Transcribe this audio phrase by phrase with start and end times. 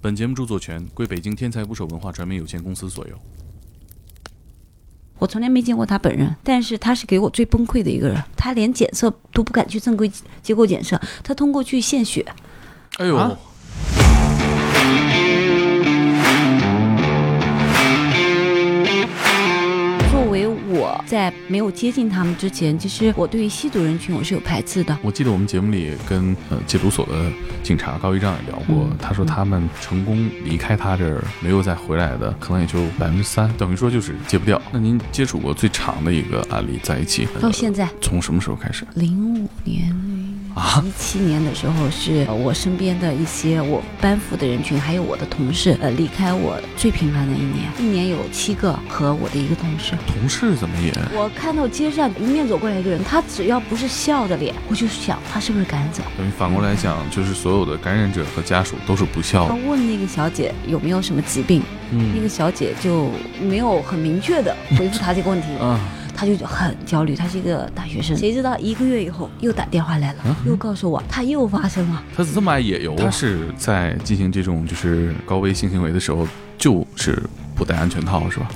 [0.00, 3.18] 本节目著作权归北京天才捕手文化传媒有限公司所有。
[5.18, 8.22] 我从来没见过他本人，但是他是给我最崩溃的一个人。
[8.36, 10.10] 他连检测都不敢去正规
[10.42, 12.24] 机构检测，他通过去献血。
[12.98, 13.36] 哎呦，啊
[20.96, 24.96] 我在没有接近他们之前，其实我对于吸毒人群我是有排斥的。
[25.02, 27.30] 我记得我们节目里跟呃戒毒所的
[27.62, 34.60] 警察高一丈也聊过，嗯他说他们成功离开他这儿没有再回来的，可能也就百分之三，等于说就是戒不掉。
[34.72, 38.86] 那您接触过最长的一个案例在一起，到现在，从什么时候开始？
[38.94, 40.15] 零五年、
[40.56, 49.92] 啊一七年的时候，是呃我身边的一些我班服的人群，还有我的同事，呃，离开我最频繁的一年，一年有七个和我的一个同事。
[50.06, 56.02] 同事怎么也我看到街上迎面走过来一个人，他只要不是笑的脸，我就想他是不是感染者。
[56.16, 59.60] 等于反过来讲，就是所有的感染者和家属都是不孝他的。
[59.66, 63.10] 问那个小姐有没有什么疾病，嗯那嗯个小姐就
[63.42, 65.78] 没有很明确的回复他这个问题，啊，
[66.16, 67.14] 他就很焦虑。
[67.14, 72.02] 他是一个大学生，谁知道一个月以后又打电话来了，又告诉我他又发生了。
[72.16, 77.22] 他这么爱野游，他是在进行这种就是高危性行为的时候，就是
[77.54, 78.48] 不戴安全套是吧？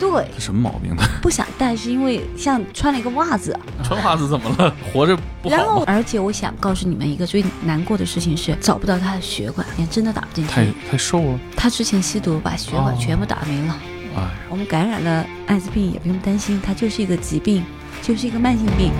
[0.00, 1.02] 对，他什么毛病呢？
[1.22, 4.74] 不想戴是因为像穿了一个袜子，穿袜子怎么了？
[4.92, 5.84] 活着不然后好？
[5.86, 10.52] 而且我想告诉你们一个最难过的事情是找不到他的血管，连针都打不进去。
[10.52, 13.76] 太太瘦了，他之前吸毒把血管哦全部打没了。
[14.16, 17.64] 哎，我们感染了艾滋病也不用担心，它就是一个疾病，
[18.00, 18.92] 就是一个慢性病。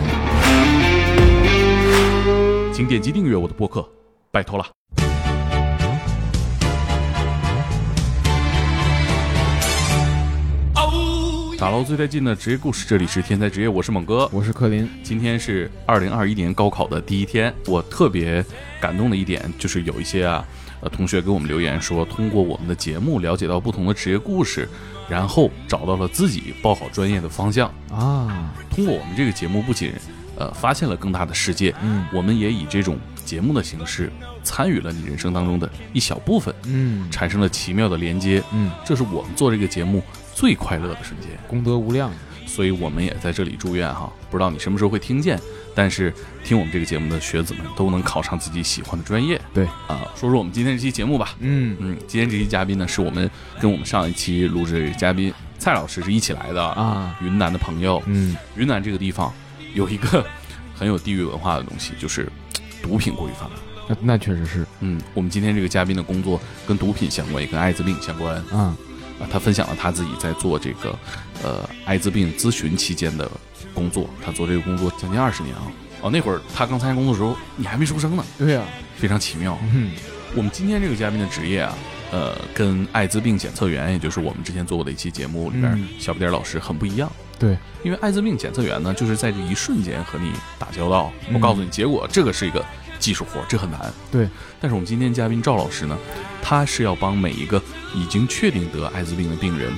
[2.73, 3.89] 请点击订阅我的播客，
[4.33, 4.67] 拜托了。
[11.57, 14.29] 打捞最带劲的职业故事，这里是天才职业，我是猛哥。
[14.33, 18.45] 我是柯林，今天是二零二一年高考的第一天，我特别
[18.81, 20.45] 感动的一点就是有一些啊，
[20.81, 24.69] 呃，同学给我们留言说，通过我们的节目了解到不同的职业故事，
[25.09, 27.69] 然后找到了自己报考专业的方向。
[27.91, 29.92] 啊，通过我们这个节目，不仅
[30.37, 34.13] 呃发现了更大的世界，嗯我们也以这种节目的形式
[34.43, 38.43] 参与了你人生当中的一小部分，嗯产生了奇妙的连接。
[38.53, 40.03] 嗯，这是我们做这个节目
[40.35, 41.31] 最快乐的瞬间。
[41.48, 42.11] 功德无量，
[42.47, 45.41] 所以我们也在这里祝愿哈，不知道你什么时候会听见，
[45.74, 46.12] 但是
[46.45, 49.40] 听我们这个节目的学子们都能考上自己喜欢的专业。
[49.52, 51.35] 对啊，说说我们今天这期节目吧。
[51.40, 53.29] 嗯嗯，今天这期嘉宾呢，是我们
[53.61, 58.02] 跟我们上一期录制的嘉宾蔡老师是一起来的，啊，云南的朋友。
[58.07, 59.33] 嗯云南这个地方
[59.74, 60.24] 有一个
[60.74, 62.30] 很有地域文化的东西，就是
[62.83, 63.52] 毒品过于泛滥。
[63.86, 68.77] 那那确实是嗯，我们今天这个嘉宾的工作跟毒品相关，也跟艾滋病相关啊，
[69.20, 69.29] 啊。
[69.30, 70.98] 他分享了他自己在做这个
[71.42, 73.30] 呃艾滋病咨询期间的
[73.74, 75.62] 工作，他做这个工作将近二十年啊。
[76.01, 78.62] 哦，那会儿他刚参加工作的时候，你还没出生呢，对呀，
[78.96, 79.58] 非常奇妙。
[79.74, 79.90] 嗯
[80.36, 81.73] 我们今天这个嘉宾的职业啊，
[82.11, 87.08] 呃，跟艾滋病检测员，也就是我们之前做过的一期节目里边，嗯小不点老师很不一样。
[87.39, 91.13] 对，因为艾滋病检测员呢，就是在这一瞬间和你打交道。
[91.29, 92.64] 嗯我告诉你，结果这个是一个
[92.98, 93.80] 技术活，这很难。
[94.11, 94.29] 对，
[94.61, 95.96] 但是我们今天嘉宾赵老师呢，
[96.42, 97.63] 他是要帮每一个
[97.95, 99.73] 已经确定得艾滋病的病人，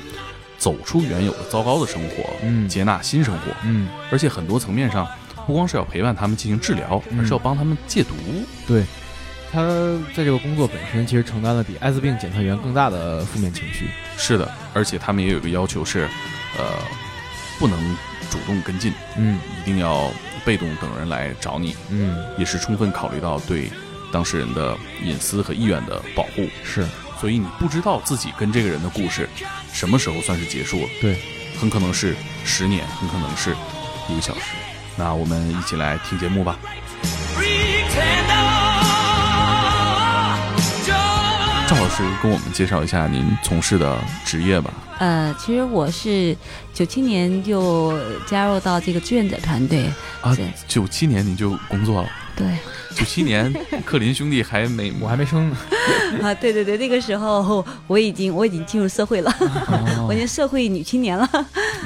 [0.59, 5.07] 走出原有的糟糕的生活，嗯接纳新生活，嗯而且很多层面上，
[5.47, 8.15] 不光是要陪伴他们进行治疗，嗯而是要帮他们戒毒。
[8.67, 8.85] 对。
[9.53, 9.63] 他
[10.15, 13.89] 在这个工作本身其实承担了比艾滋病检测员更大的负面情绪。
[14.19, 16.09] 是的，而且他们也有个要求是，
[16.59, 16.65] 呃，
[17.59, 17.79] 不能
[18.29, 20.11] 主动跟进，嗯一定要
[20.45, 23.71] 被动等人来找你，嗯，也是充分考虑到对
[24.13, 26.49] 当事人的隐私和意愿的保护。
[26.65, 26.85] 是
[27.21, 29.29] 所以你不知道自己跟这个人的故事
[29.73, 31.19] 什么时候算是结束了，对，
[31.59, 33.57] 很可能是十年，很可能是
[34.09, 34.41] 一个小时。
[34.97, 36.59] 那我们一起来听节目吧。
[41.69, 44.71] 赵老师跟我们介绍一下您从事的职业吧。
[44.99, 46.35] 呃，其实我是
[46.73, 49.85] 九七年就加入到这个志愿者团队，
[50.23, 52.47] 啊对，九七年你就工作了，对
[52.95, 53.53] 九七年
[53.85, 55.57] 克林兄弟还没 我还没生呢。
[56.23, 59.35] 啊，对对对，那个时候我已经我已经进入社会了，
[60.07, 61.29] 我已经社会女青年了。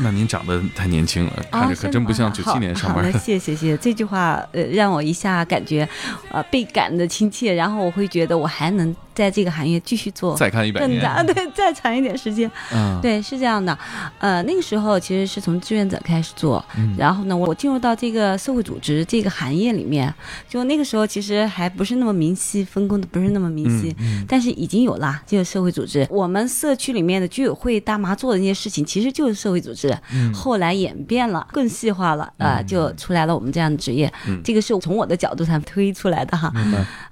[0.02, 3.19] 那您长得太年轻了，看着可真不像九七年上班的。
[3.19, 5.88] 谢谢谢谢，这句话呃让我一下感觉
[6.31, 12.51] 呃倍感的亲切，然后我会觉得我还能在这个行业继续做再看一百年，对，再长一点时间。
[12.73, 13.77] 嗯，对，是这样的，
[14.19, 16.95] 呃，那个时候其实是从志愿者开始做，嗯。
[16.99, 20.12] 然后呢，我进入到这个社会组织这个行业里面，
[20.49, 30.33] 就那个时候其实还不是那么明晰，分工的不是那么明晰，嗯但是已经有啦，这个社会组织，我们社区里面的居委会大妈做的那些事情，其实就是社会组织，嗯。
[30.33, 34.41] 后来演变了，更细化了，呃，嗯就出来了我们这样的职业，嗯。
[34.45, 36.53] 这个是从我的角度上推出来的哈。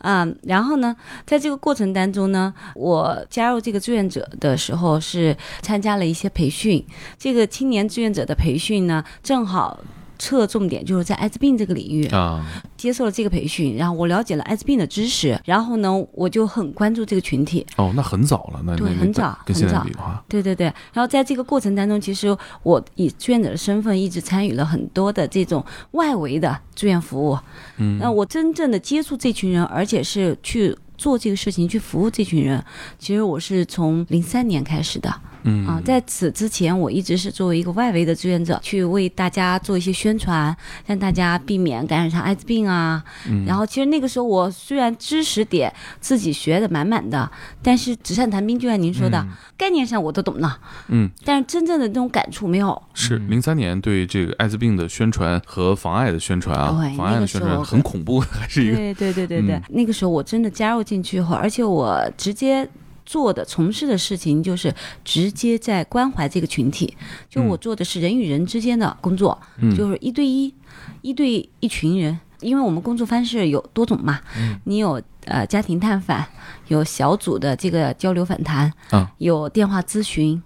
[0.00, 0.94] 嗯，然后呢，
[1.26, 6.84] 在这个过程程当中呢，我加入这个志愿者的时候是参加了一些培训。
[7.18, 9.80] 这个青年志愿者的培训呢，正好
[10.18, 12.04] 侧重点就是在艾滋病这个领域。
[12.08, 12.44] 啊，
[12.76, 17.64] 接受了这个培训，然后我了解了艾滋病的知识，然后呢，我就很关注这个群体。
[17.76, 27.38] 哦，那很早了，那对很早跟现在很早比的话，对对对，然后在这个过程当中，其实我以志愿者的身份一直参与了很多的这种外围的志愿服务。
[27.76, 32.62] 嗯，那我真正的接触这群人，而且是去做这个事情，去服务这群人，
[32.98, 35.22] 其实我是从零三年开始的。
[35.42, 40.54] 嗯啊，在此之前，我一直是作为一个外围的志愿者，去为大家做一些宣传，
[40.86, 43.02] 让大家避免感染上艾滋病啊。
[43.28, 47.30] 嗯然后，其实那个时候我虽然知识点自己学的满满的，
[47.62, 49.26] 但是纸上谈兵，就像您说的，
[49.56, 50.58] 概念上我都懂了，
[50.88, 52.80] 嗯，但是真正的那种感触没有。
[52.94, 62.68] 是嗯零三年对这个艾滋病的宣传和防艾的宣传啊对，妨碍的宣传很恐怖，还是一个对对对对对，嗯那个时候我真的加入进去后，而且我直接。
[63.08, 66.94] 做的从事的事情就是直接在关怀这个群体，
[67.30, 69.74] 就我做的是人与人之间的工作，嗯。
[69.74, 70.54] 就是一对一，
[71.00, 74.60] 一对一群人，因为我们工作方式有多种嘛，嗯。
[74.64, 76.22] 你有呃家庭探访，
[76.66, 79.10] 有小组的这个交流访谈，啊。
[79.16, 80.42] 有电话咨询，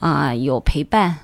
[0.00, 1.16] 啊、有陪伴，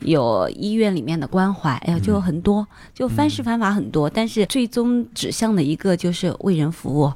[0.00, 7.10] 有医院里面的关怀，哎呀，就有很多，就方式方法很多，但是最终指向的一个就是为人服务，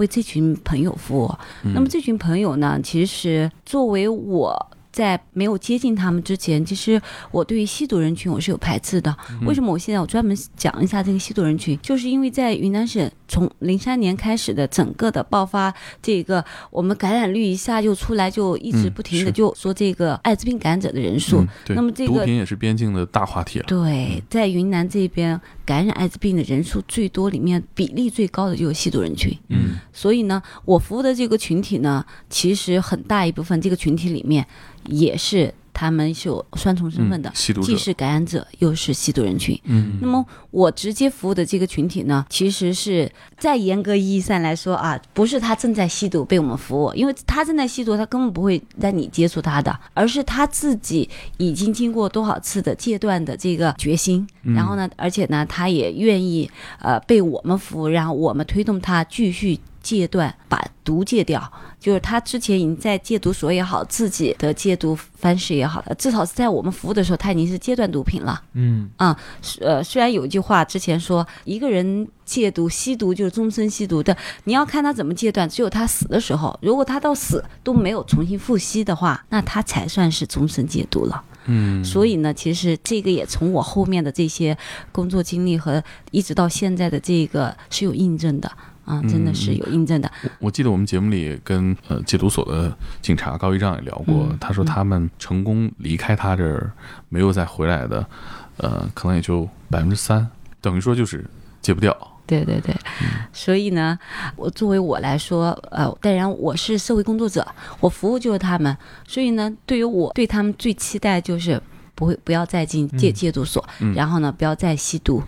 [0.00, 1.32] 为这群朋友服务。
[1.74, 4.70] 那么这群朋友呢，其实作为我。
[4.92, 7.00] 在没有接近他们之前，其实
[7.30, 9.16] 我对于吸毒人群我是有排斥的。
[9.46, 11.78] 为什么我现在我专门讲一下这个吸毒人群？
[11.80, 21.38] 就是因为在云南省从零三年开始的整个的爆发，这个我们感染率一下就出来，就一直嗯不停的就说这个艾滋病感染者的人数。
[21.38, 23.64] 嗯，那么这个毒品也是边境的大话题了。
[23.68, 29.32] 对，在云南这边感染艾滋病的人数最多，里面比例最高的就是吸毒人群。
[29.50, 34.44] 嗯所以呢，我服务的这个群体呢，其实很大一部分这个群体里面
[34.86, 39.58] 也是他们是有双重身份的既，是感染者又是吸毒人群。
[39.64, 51.08] 嗯，那么我直接服务的这个群体呢，其实是在严格意义上来说啊，不是他正在吸毒被我们服务，因为他正在吸毒，他根本不会让你接触他的，而是他自己
[51.38, 56.50] 已经经过多少次的戒断的这个决心，然后呢，而且呢，他也愿意
[56.80, 61.52] 呃被我们服务，然后我们推动他继续戒断，把毒戒掉。
[61.78, 68.42] 就是他之前已经在戒毒所也好，自己的戒毒方式也好，至少是在我们服务的时候，他已经是戒断毒品了。
[68.52, 69.18] 嗯啊
[69.60, 81.24] 呃，虽然有一句话之前说，一个人戒毒吸毒就是终身吸毒的，你要看他怎么戒断，只有他死的时候，如果他到死都没有重新复吸的话，那他才算是终身戒毒了。
[81.46, 84.56] 嗯，所以呢，其实这个也从我后面的这些
[84.92, 88.52] 工作经历和一直到现在的这个是有印证的
[88.90, 90.10] 啊，真的是有印证的。
[90.24, 96.72] 我我记得我们节目里跟呃戒毒所的警察高一丈也聊过，嗯他说他们成功离开他这儿
[97.08, 98.04] 没有再回来的，
[98.56, 100.28] 呃，可能也就百分之三，
[100.60, 101.24] 等于说就是
[101.62, 101.96] 戒不掉。
[102.26, 102.72] 对对对，
[103.32, 103.98] 所以呢，
[104.36, 107.44] 我作为我来说，呃，当然我是社会工作者，
[107.80, 108.76] 我服务就是他们，
[109.06, 111.60] 所以呢，对于我对他们最期待就是
[111.96, 115.20] 不会不要再进戒嗯戒毒所，嗯然后呢，不要再吸毒，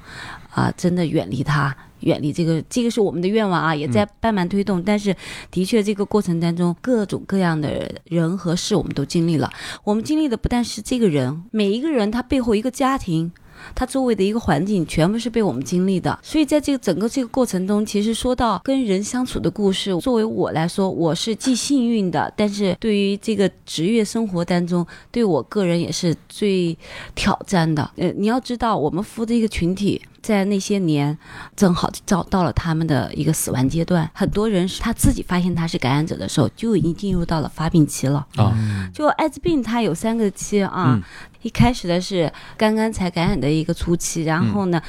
[0.51, 1.77] 啊、真的远离它。
[2.03, 4.83] 远离这个，这个是我们的愿望啊，也在慢慢推动。
[4.83, 5.15] 但是，
[5.51, 9.51] 的确，这个过程当中，各种各样的人和事，我们都经历了。
[9.85, 13.33] 我们经历的不但是这个人，每一个人他背后一个家庭，
[13.75, 26.77] 他周围的一个环境全部是被我们经历的，所以在这个整个这个过程中，其实说到跟人相处的故事，作为我来说，我是既幸运的，但是对于这个职业生活当中，对我个人也是最
[27.15, 27.91] 挑战的。
[27.97, 30.03] 呃，你要知道，我们服务的一个群体。
[30.23, 31.19] 在那些年，
[31.57, 34.09] 正好找到了他们的一个死亡阶段。
[34.15, 38.25] 很多人是他自己发现他是感染者的时候，就已经进入到了发病期了。
[38.37, 41.03] 啊就艾滋病它有三个期啊，嗯
[41.43, 44.81] 一开始的是刚刚才感染的一个初期，然后呢，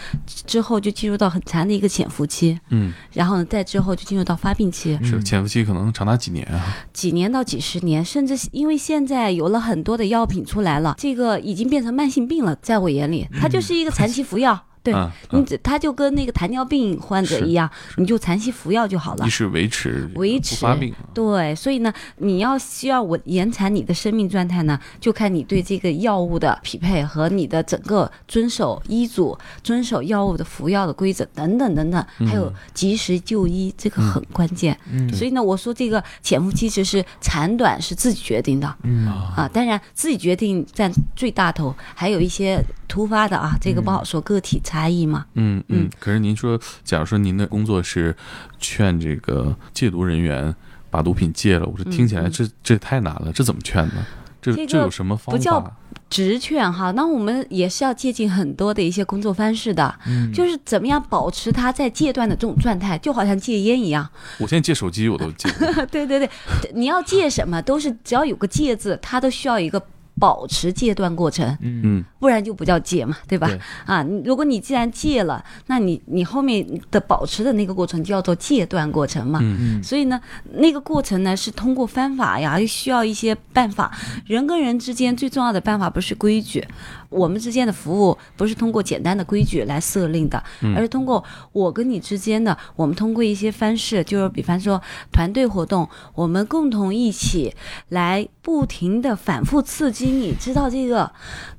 [0.46, 6.76] 之后就进入到很长的一个潜伏期，嗯，然后呢，再之后就进入到发病期，是嗯潜伏期可能长达几年啊？
[6.94, 14.66] 几年到几十年，甚至因为现在有了很多的药品出来了，这个已经变成慢性病了，在我眼里，它就是一个长期服药。
[14.84, 19.30] 对嗯你只，他就跟那个糖尿病患者一样，你就长期服药就好了一。
[19.30, 34.78] 是维持维不发持病，对，所以呢，你要需要我延长你的生命状态呢，就看你对这个药物的匹配和你的整个遵守医嘱、遵守药物的服药的规则等等等等，还有及时就医，这个很关键。
[34.92, 45.26] 嗯所以呢，我说这个潜伏期其实长短是自己决定的嗯啊，当然自己决定占最大头，还有一些突发的啊，这个不好说，个体差异嘛。
[45.34, 45.90] 嗯嗯嗯。
[46.00, 48.16] 可是您说，假如说您的工作是
[48.60, 50.54] 劝这个戒毒人员
[50.90, 51.66] 把毒品戒了。
[51.66, 54.06] 我说听起来嗯这这太难了，这怎么劝呢？
[54.42, 55.74] 这这有什么方法不叫？
[56.10, 64.08] 直劝哈，那我们也是要借鉴很多的一些工作方式的，嗯就是怎么样保持他在戒断的这种状态，就好像戒烟一样。
[64.38, 65.50] 我现在戒手机我都戒，
[65.90, 66.30] 对对对，
[66.76, 69.84] 你要戒什么，都是只要有个戒字，他都需要一个
[70.20, 73.48] 保持戒断过程，嗯嗯不然就不叫戒嘛，对吧？
[73.48, 79.40] 对啊，如果你既然戒了，那你你后面的保持的那个过程就叫做戒断过程嘛。
[79.42, 80.20] 嗯嗯所以呢，
[80.54, 83.92] 那个过程呢是通过方法呀，需要一些办法。
[84.26, 86.66] 人跟人之间最重要的办法不是规矩，
[87.14, 97.56] 我们之间的服务不是通过简单的规矩来设定的，嗯而是通过我跟你之间的，我们通过一些方式，就是比方说团队活动，我们共同一起
[97.90, 101.12] 来不停的反复刺激你，知道这个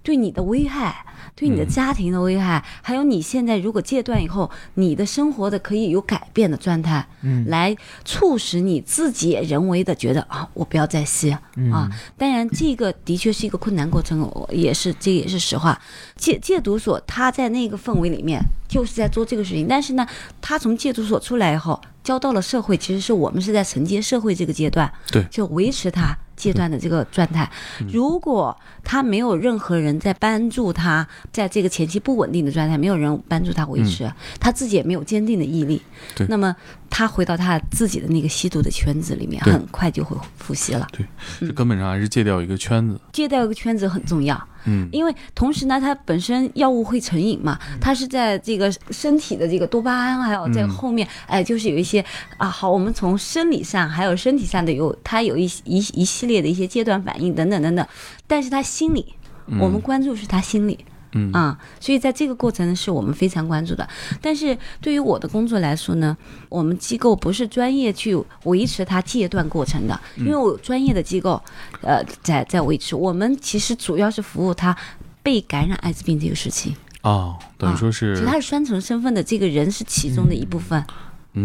[0.02, 1.06] 对你的危害。
[1.36, 1.68] 对你的嗯。
[1.68, 7.44] 家庭的危害，还有你现在如果戒断以后，你的生活的可以有改变的状态，嗯。
[7.48, 11.72] 来促使你自己也人为的觉得啊，我不要再吸嗯。
[11.72, 11.90] 啊。
[12.16, 15.80] 当然，这个的确是一个困难过程，我也是这也是实话。
[16.16, 20.06] 戒戒毒所他在那个氛围里面就是在做这个事情，但是呢，
[20.40, 25.24] 他从戒毒所出来以后，交到了社会，其实是我们是在承接社会这个阶段，对。
[25.30, 27.50] 就维持他戒断的这个状态。
[27.92, 35.80] 如果他没有任何人在帮助他，在这个前期不稳定的状态，没有人帮助他维持，他自己也没有坚定的毅力，
[36.28, 36.54] 那么
[36.96, 40.86] 他回到他自己的那个吸毒的圈子里面，很快就会复吸了。
[40.92, 41.04] 对，
[41.40, 43.00] 这根本上还是戒掉一个圈子。
[43.12, 44.88] 戒掉一个圈子很重要，嗯。
[44.92, 50.68] 因为同时呢，它本身药物会成瘾嘛，它是在这个身体的这个多巴胺，还有在嗯。
[50.68, 51.98] 后面，哎，就是有一些
[52.36, 57.84] 啊，好，我们从生理上还有身体上的有，它有一一一系列的一些阶段反应等等等等，
[58.28, 59.12] 但是他心理，
[59.58, 60.78] 我们关注是他心理。
[60.80, 60.93] 嗯
[61.32, 63.88] 啊，所以在这个过程呢，是我们非常关注的。
[64.20, 66.16] 但是对于我的工作来说呢，
[66.48, 71.42] 我们机构不是专业去维持它戒断过程的，因为我有专业的机构，
[71.82, 72.96] 呃，在在维持。
[72.96, 74.76] 我们其实主要是服务他
[75.22, 80.78] 被感染艾滋病这个事情，哦，等于说是他是双重身份的这个人是其中的一部分。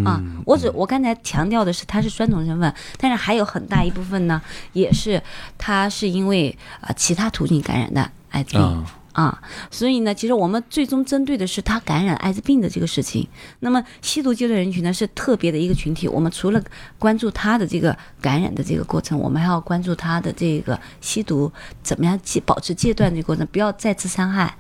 [0.06, 4.40] 啊嗯，我只我刚才强调的是他是双重身份，但是还有很大一部分呢，
[4.74, 5.20] 也是
[5.58, 8.86] 他是因为啊、其他途径感染的艾滋病。
[9.20, 9.38] 啊，
[9.70, 13.28] 所以呢，其实我们最终针对的是他感染艾滋病的这个事情。
[13.60, 16.64] 那么吸毒阶段人群呢是特别的一个群体，我们除了
[16.98, 21.52] 关注他的这个感染的这个过程，我们还要关注他的这个吸毒
[21.84, 24.56] 怎么样戒保持戒断的过程，不要再次伤害。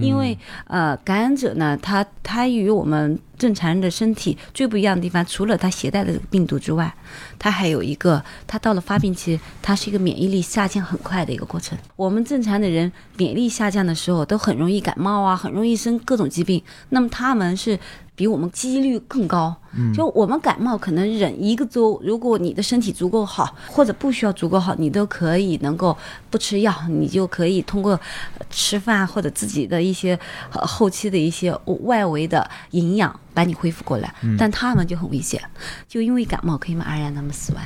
[0.00, 6.92] 因为呃，感染者呢，他他与我们正常人的身体最不一样的地方，除了他携带的病毒之外，
[7.38, 11.76] 他还有一个，他到了发病期，他是一个免疫力下降很快的一个过程。
[11.96, 16.62] 我们正常的人免疫力下降的时候，都很容易感冒啊，很容易生各种疾病。
[16.90, 17.78] 那么他们是
[18.14, 19.54] 比我们几率更高。
[19.94, 25.96] 就我们感冒可能忍一个周，如果你的身体足够好，或者不需要足够好，你都可以能够
[26.28, 27.92] 不吃药，你就可以通过
[28.38, 30.18] 呃吃饭或者自己的一些
[30.52, 34.14] 呃后期的一些外围的营养把你恢复过来。
[34.38, 35.42] 但他们就很危险，
[35.88, 37.62] 就因为感冒可以马上让他们死亡。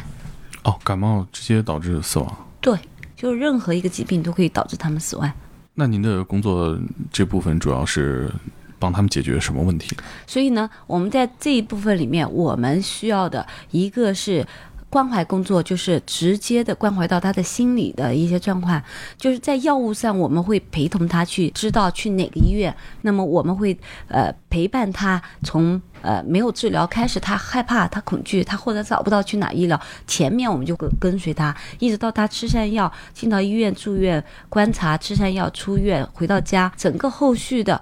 [0.63, 2.37] 哦，感冒直接导致死亡。
[2.61, 2.79] 对，
[3.17, 5.31] 就是任何一个疾病都可以导致他们死亡。
[5.75, 6.79] 那您的工作
[7.13, 8.31] 这部分主要是
[8.79, 9.97] 帮他们解决什么问题？
[10.27, 14.47] 所以呢，我们在这一部分里面，我们需要的一个是。
[14.89, 18.81] 关怀工作就是直接的关怀到他的心理的一些状况，
[19.19, 37.79] 就是在药物上，我们会陪同他去知道去哪个医院，那么我们会呃陪伴他从呃没有治疗开始，他害怕、他恐惧、他或者找不到去哪医疗，前面我们就跟跟随他，一直到他吃上药，进到医院住院观察，吃上药出院回到家，整个后续的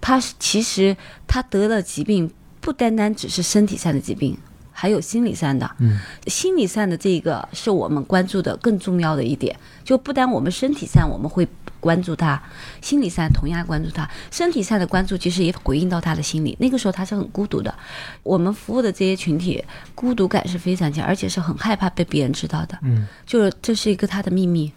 [0.00, 2.30] 他是其实他得了疾病，
[2.60, 4.36] 不单单只是身体上的疾病，
[4.72, 5.70] 还有心理上的。
[5.78, 9.54] 嗯，心理上的这个是我们关注的更重要的一点，
[9.84, 11.46] 就不单我们身体上我们会
[11.80, 12.42] 关注他，
[12.80, 14.08] 心理上同样关注他。
[14.30, 17.74] 身体上的关注其实也回应到他的心理，那个时候他是很孤独的。
[18.22, 19.62] 我们服务的这些群体，
[19.94, 22.78] 孤独感是非常强，而且是很害怕被别人知道的。
[22.82, 24.72] 嗯，就是这是一个他的秘密。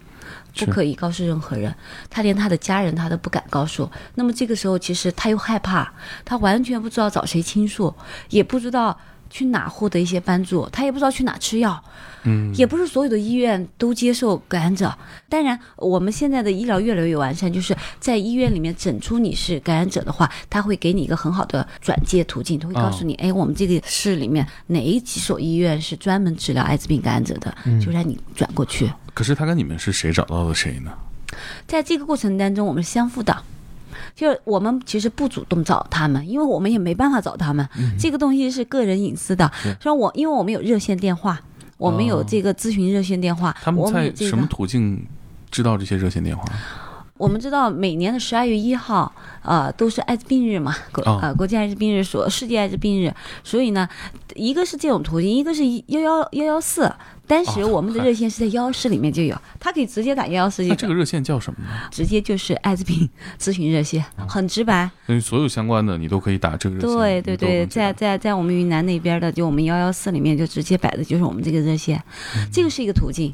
[0.56, 1.74] 不可以告诉任何人，
[2.08, 3.90] 他连他的家人他都不敢告诉。
[4.14, 5.92] 那么这个时候，其实他又害怕，
[6.24, 7.94] 他完全不知道找谁倾诉，
[8.30, 8.98] 也不知道
[9.34, 11.82] 去哪获得一些帮助，他也不知道去哪吃药。
[12.22, 14.96] 嗯，也不是所有的医院都接受感染者。
[15.28, 27.52] 当然，我们现在的医疗越来越完善，就是在医院里面诊出你是感染者的话，他会给你一个很好的转介途径，他会告诉你，哎，我们这个市里面哪几所医院是专门治疗艾滋病感染者的，
[27.84, 28.88] 就让你转过去。
[29.12, 30.92] 可是他跟你们是谁找到的谁呢？
[31.66, 33.36] 在这个过程当中，我们是相互的。
[34.14, 37.68] 就是我们其实不主动找他们，因为我们也没办法找他们，
[37.98, 39.50] 这个东西是个人隐私的。
[39.80, 41.40] 所以我因为我们有热线电话，
[41.78, 44.46] 我我们有哦这个咨询热线电话，他们在什么。
[44.48, 45.04] 途径
[45.50, 46.44] 知道这些热线电话？
[47.16, 53.88] 我们知道每年的十二月一号，呃，都是艾滋病日嘛，国哦呃国际艾滋病日，所世界艾滋病日，所以呢，
[54.34, 56.90] 一个是这种途径，一个是幺幺幺幺四。
[57.26, 61.68] 当时哦我们的热线是在幺幺四里面就有，他可以直接打幺幺四那这个热线叫什么呢？
[61.90, 63.08] 直接就是艾滋病
[63.40, 64.90] 咨询热线，很直白。
[65.06, 67.22] 因为所有相关的你都可以打这个热线。
[67.22, 71.96] 对对对，在在在我们云南那边的，就我们幺幺四里面就直接摆的就是我们这个热线，
[72.36, 73.32] 嗯这个是一个途径。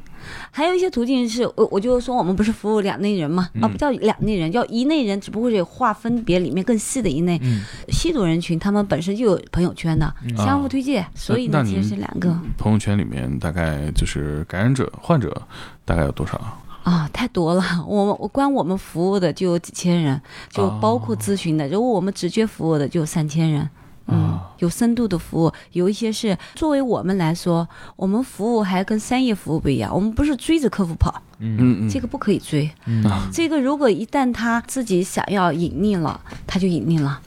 [0.53, 7.37] 还有一些途径是我我就说我们不是服务两类人嘛，啊嗯不叫两类人，叫一类人，只不过是划分别里面更细的一类。
[7.43, 15.43] 嗯吸毒人群他们本身就有朋友圈的，相互推荐，所以呢其那您实是两个朋友圈里面大概就是感染者、患者
[15.85, 16.41] 大概有多少？
[16.83, 17.63] 啊、太多了。
[17.87, 23.69] 我们我光我们服务的就有几千人，就包括咨询的，如果我们直接服务的就有三千人。
[24.13, 32.69] 嗯啊，有深度的服务，有一些是作为我们来说，我们服务还跟商业服务不一样，我们不是追着客户跑，嗯嗯嗯，这个不可以追。
[32.87, 37.21] 嗯啊这个如果一旦他自己想要隐匿了，他就隐匿了，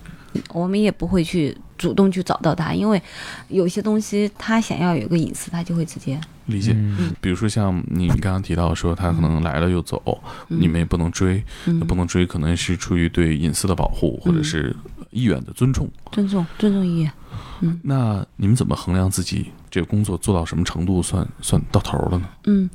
[0.51, 3.01] 我们也不会去主动去找到他，因为
[3.49, 6.71] 有些东西他想要有个隐私，他就会直接理解。
[6.75, 10.01] 嗯比如说像你刚刚提到说他可能来了又走，
[10.49, 14.75] 嗯你们也不能追，嗯不能追，可能是出于对隐私的保护或者嗯是
[15.11, 15.89] 意愿的尊重。
[16.11, 17.11] 尊重尊重意愿。
[17.61, 22.27] 嗯那你们怎么衡量自己这个工作做到什么程度算算到头了呢？
[22.45, 22.69] 嗯，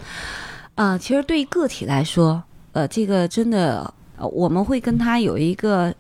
[0.75, 5.95] 啊、其实对于个体来说，呃，这个真的，呃，我们会跟他有一个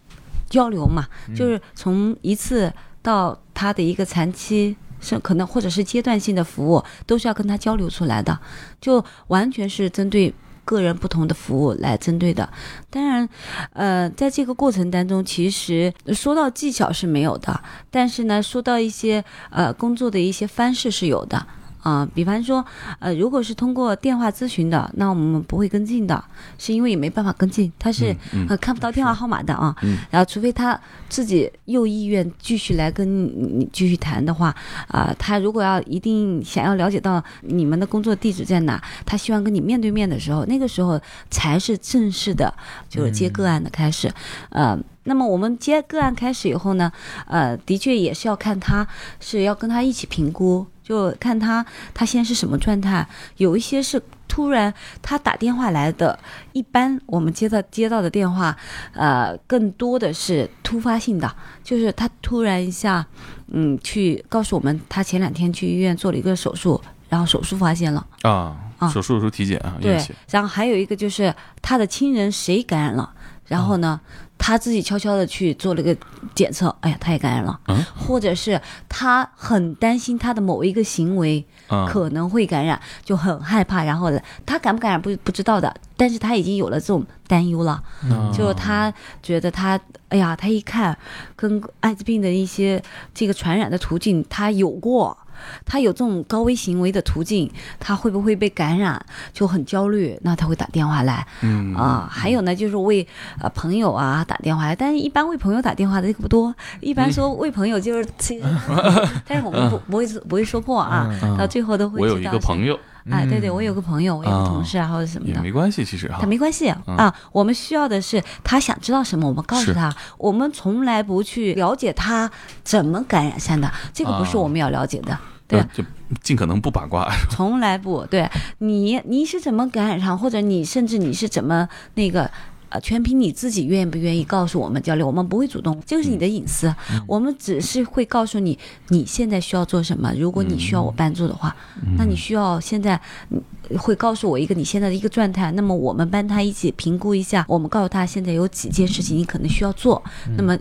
[0.48, 4.76] 交流嘛，就是从一次到他的一个长期。
[5.00, 8.36] 是可能或者是阶段性的服务，都是要跟他交流出来的，
[8.80, 12.52] 就完全是针对个人不同的服务来针对的。
[12.90, 13.28] 当然，
[13.74, 17.60] 呃，在这个过程当中，其实说到技巧是没有的，
[17.92, 21.46] 但是呢，说到一些呃工作的一些方式是有的。
[21.82, 22.64] 啊、比方说，
[22.98, 26.22] 呃，如果是通过电话咨询的，那我们不会跟进的，
[26.58, 29.74] 是因为也没办法跟进，他是、嗯呃看不到电话号码的啊。
[29.82, 33.26] 嗯然后，除非他自己有意愿继续来跟
[33.58, 34.54] 你继续谈的话，
[34.88, 42.52] 啊、他如果要一定想要了解到你们的工作地址在哪，他希望跟你面对面的时候，那个时候才是正式的，
[42.88, 44.12] 就是接个案的开始。
[44.50, 46.90] 呃，那么我们接个案开始以后呢，
[47.26, 48.86] 呃，的确也是要看他
[49.20, 53.06] 是要跟他一起评估，就看他他现在是什么状态。
[53.36, 54.72] 有一些是突然
[55.02, 56.18] 他打电话来的，
[56.52, 58.56] 一般我们接到接到的电话，
[58.92, 61.30] 呃，更多的是突发性的，
[61.62, 63.04] 就是他突然一下，
[63.48, 68.06] 嗯，去告诉我们他前两天去医院做了一个手术，然后手术发现了。
[68.22, 73.12] 啊，啊手术的时候体检啊，对，然后还有一个就是他的亲人谁感染了，
[73.46, 74.00] 然后呢，
[74.38, 75.94] 他自己悄悄的去做了个
[76.34, 77.84] 检测，哎呀，他也感染了，嗯？
[77.94, 84.10] 或者是他很担心他的某一个行为啊，可能会感染，就很害怕，然后
[84.46, 88.32] 他感不感染不不知道的，但是他已经有了这种担忧了，啊。
[88.32, 90.96] 就是他觉得他，哎呀，他一看
[91.36, 95.16] 跟艾滋病的一些这个传染的途径，他有过。
[95.64, 99.00] 他有这种高危行为的途径，他会不会被感染，
[99.32, 100.18] 就很焦虑。
[100.22, 103.06] 那他会打电话来嗯啊、还有呢，就是为
[103.40, 108.08] 呃朋友啊打电话来，但是一般为朋友打电话的这个不多，一般说为朋友就是
[108.42, 108.58] 嗯，
[109.26, 112.78] 但是我们不不会不会说破啊，嗯到最后都会我有一个朋友
[113.10, 119.94] 哎，对对，嗯我有个朋友，我有个同事啊，或者什么的，也没关系，其实哈他，没关系嗯啊，我们需要的是他想知道什么，我们告诉他。
[120.16, 122.30] 我们从来不去了解他
[122.62, 125.18] 怎么感染上的，这个不是啊我们要了解的。
[125.46, 125.82] 对呃就
[126.22, 132.30] 尽可能不八卦，从来不对你，你是怎么感染上，或者你甚至你是怎么那个。
[132.70, 136.74] 呃，全凭你自己愿不愿意告诉我们交流，我们不会主动，这个是你的隐私，
[137.06, 140.12] 我们只是会告诉你你现在需要做什么。
[140.14, 141.54] 如果你需要我帮助的话，
[141.96, 143.00] 那你需要现在
[143.30, 143.42] 嗯
[143.78, 150.02] 会告诉我一个你现在的一个状态，那么我们帮他一起评估一下，我们告诉他现在有几件事情你可能需要做，
[150.36, 150.56] 那么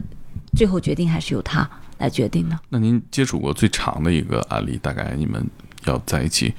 [0.55, 2.47] 最后决定还是由他来决定。
[2.49, 2.57] 的。
[2.69, 5.45] 那您接触过最长的一个案例，大概你们
[5.85, 6.53] 要在一起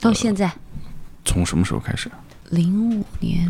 [0.00, 0.52] 到现在。
[1.24, 2.08] 从什么时候开始
[2.50, 3.48] 零五年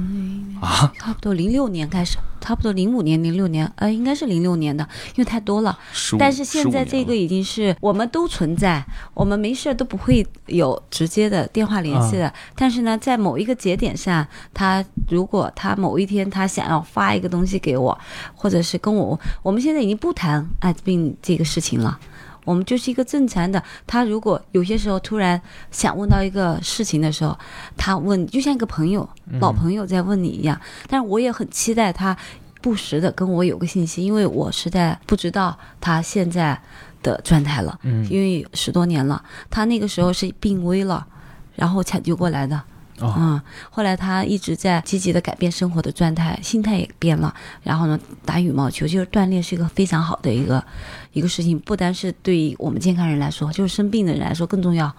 [0.60, 0.92] 啊？
[0.98, 5.78] 差不多零六年开始，差不多零五年、零六年，呃，应该是零六年的，因为太多了。
[6.18, 12.32] 但是现在这个已经是我们都存在，我们没事都不会有直接的电话联系的。
[12.54, 17.98] 但是呢，在某一个节点上，他如果他某一天他想要发一个东西给我，
[18.34, 21.98] 或者是跟我，我们现在已经不谈艾滋病这个事情了。
[22.46, 25.38] 我们就是一个正常的，他如果有些时候突然
[25.70, 27.38] 想问到一个事情的时候，
[27.76, 29.06] 他问就像一个朋友、
[29.38, 32.16] 老朋友在问你一样，但是我也很期待他。
[32.62, 36.60] 不时的跟我有个信息，因为我实在不知道他现在
[37.00, 41.06] 的状态了，嗯因为十多年了，他那个时候是病危了，
[41.54, 42.60] 然后抢救过来的。
[43.00, 47.34] 哦嗯，后来他一直在积极的改变生活的状态，心态也变了。
[47.62, 50.64] 然后呢，打羽毛球就是锻炼是一个非常好的一个
[51.12, 54.90] 一个事情，不单是对于我们健康人来说，就是生病的人来说更重要。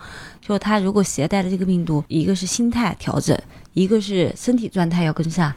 [0.41, 3.37] 就他如果携带了这个病毒，一个是心态调整，
[3.73, 5.53] 一个是身体状态要跟上。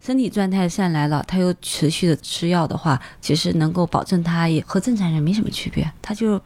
[0.00, 6.40] 身体状态上来了，他又持续的吃药的话，其实能够保证他也和正常人没什么区别，他就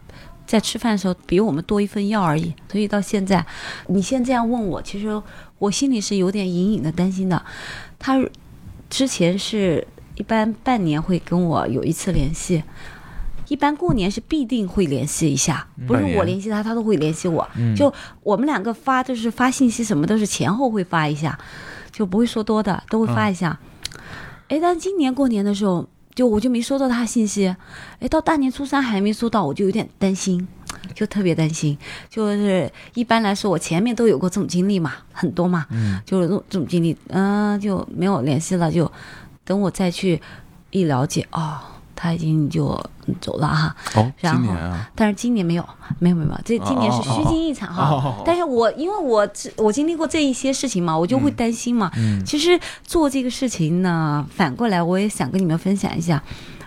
[0.53, 2.53] 在吃饭的时候比我们多一份药而已。
[2.71, 3.45] 所以到现在，
[3.87, 5.23] 你现在这样问我，其实
[5.59, 7.43] 我心里是有点隐隐的担心的。
[7.99, 8.23] 他
[8.91, 9.87] 之前是
[10.17, 12.62] 一般半年会跟我有一次联系，
[13.49, 17.49] 一般过年是必定会联系一下，不是我联系他，他都会联系我。
[17.57, 21.38] 嗯就我们两个发就是发信息什么都是前后会发一下，
[21.91, 23.59] 就不会说多的，都会发一下。
[24.49, 27.46] 哎、但今年过年的时候，就我就没收到他信息，
[28.01, 30.46] 哎，到大年初三还没收到，我就有点担心，
[30.94, 31.77] 就特别担心。
[32.11, 38.90] 就是一般来说，我前面都有过这种经历嘛，很多嘛，嗯就是这种经历，嗯、就没有联系了，就
[39.44, 40.20] 等我再去
[40.70, 41.59] 一了解，哦，
[42.03, 42.77] 他已经就
[43.21, 43.77] 走了哈。
[43.95, 45.65] 哦，然后啊，但是今年没有，
[46.01, 47.91] 没有没有，这今年是虚惊一场哈。
[47.91, 51.93] 哦但是我因为我只我经历过这一些事情嘛，我就会担心嘛。
[51.97, 56.21] 嗯其实做这个事情呢，反过来我也想跟你们分享一下。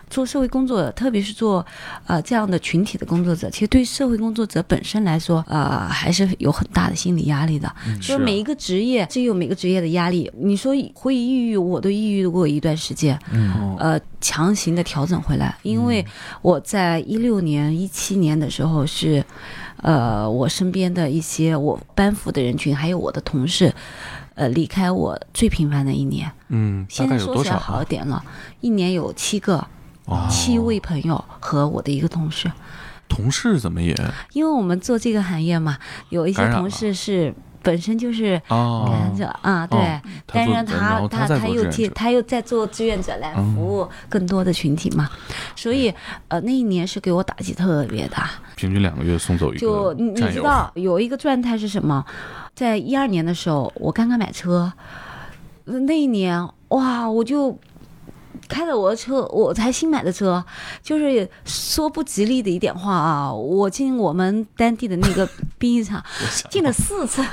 [0.09, 1.65] 做社会工作者，特别是做
[2.05, 7.73] 呃这样的群体的工作者，其实对社会工作者本身来说，呃还是有很大的心理压力的。
[7.97, 10.31] 就是啊每一个职业是有每个职业的压力。
[10.37, 13.19] 你说会抑郁，我都抑郁过一段时间。
[13.31, 16.03] 嗯哦呃强行的调整回来，因为
[16.41, 19.23] 我在一六年、一七年的时候是，
[19.83, 23.71] 呃，我身边的一些我班服的人群，还有我的同事，
[24.33, 26.31] 呃，离开我最频繁的一年。
[26.47, 27.83] 嗯，现概有多少在说起来好？
[27.83, 28.23] 点了，
[28.61, 29.67] 一年有七个，
[30.05, 32.51] 哦七位朋友和我的一个同事。
[33.07, 33.95] 同事怎么也
[34.33, 35.77] 因为我们做这个行业嘛，
[36.09, 40.01] 有一些同事是本身就是哦感染者啊，对。
[40.25, 45.07] 但是他他他又接做志愿者他又在做志愿者来嗯服务更多的群体嘛，
[45.55, 45.93] 所以
[46.29, 48.29] 呃那一年是给我打击特别大。
[48.55, 52.03] 平均两个月送走一个就你你，知道有一个状态是什么？
[52.55, 54.73] 在一二年的时候，我刚刚买车，
[55.65, 57.55] 呃那一年哇，我就。
[58.47, 60.43] 开了我的车，我才新买的车，
[60.83, 66.03] 就是说不吉利的一点话啊，我进我们当地的那个 殡仪场
[66.49, 67.23] 进了四次，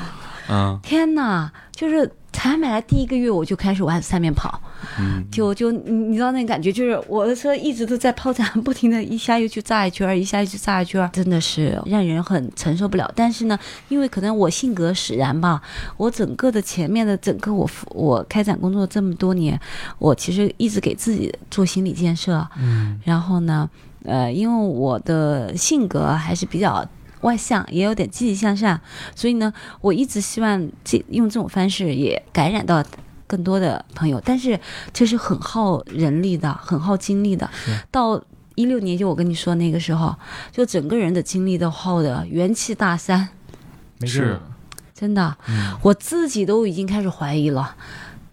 [0.49, 0.79] 嗯。
[0.83, 1.51] 天哪！
[1.73, 4.61] 就是才买来第一个月，我就开始往上面跑，
[4.99, 13.11] 嗯，就就你你知道那感觉，就是我的车一直都在炮场，不停的一下又去炸一圈儿，一下又去炸一圈儿，真的是让人很承受不了。
[13.15, 15.61] 但是呢，因为可能我性格使然吧，
[15.97, 19.59] 我整个的前面的整个我我开展工作这么多年，
[19.99, 23.69] 我其实一直给自己做心理建设，嗯然后呢，
[24.05, 26.87] 呃，因为我的性格还是比较
[27.23, 28.81] 外向，也有点积极向上，
[29.15, 32.85] 所以呢，我一直希望这用这种方式也感染到
[33.33, 34.61] 更多的朋友，但是
[34.93, 37.49] 这是很耗人力的，很耗精力的。
[37.91, 38.23] 到
[38.57, 40.15] 一六年，就我跟你说那个时候，
[40.53, 43.29] 就整个人的精力都耗的元气大伤，是
[44.01, 44.39] 没事
[44.95, 45.75] 真的，嗯。
[45.81, 47.75] 我自己都已经开始怀疑了，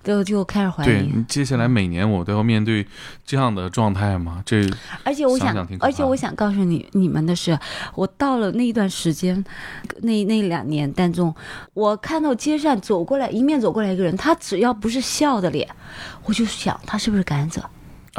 [0.10, 0.88] 就就开始怀疑。
[0.88, 2.86] 对接下来每年我都要面对
[3.26, 4.42] 这样的状态吗？
[4.46, 4.68] 这
[5.04, 7.58] 而且我想，而且我想告诉你你们的是，
[7.94, 9.44] 我到了那一段时间，
[10.02, 11.34] 那那两年当中，
[11.74, 15.68] 我看到街上走过来，迎面走过来一个人，他只要不是笑的脸，
[16.26, 17.64] 我就想他是不是感染者。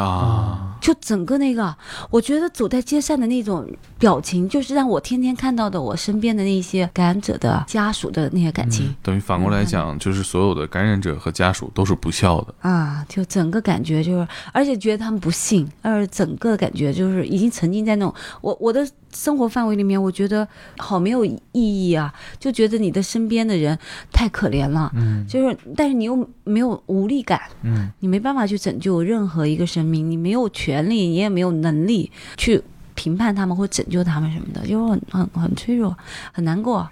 [0.02, 1.74] 啊，就整个那个，
[2.10, 3.66] 我觉得走在街上的那种
[3.98, 8.94] 表情，就是让我天天看到的我身边的那些感染者的家属的那些感情。
[9.02, 12.54] 等于反过来讲，就是所有的感染者和家属都是不孝的。
[12.60, 20.46] 啊，就整个感觉就是，而且觉得他们不幸，而整个感觉就是已经沉浸在那种我我的生活范围里面，我觉得
[20.78, 23.78] 好没有意义啊，就觉得你的身边的人
[24.12, 25.26] 太可怜了，嗯。
[25.26, 27.90] 就是但是你又没有无力感，嗯。
[28.00, 32.62] 你没办法去拯救任何一个生命，你没有权利，你也没有能力去
[33.00, 35.96] 评判他们或拯救他们什么的，就是很很很脆弱，
[36.32, 36.90] 很难过啊。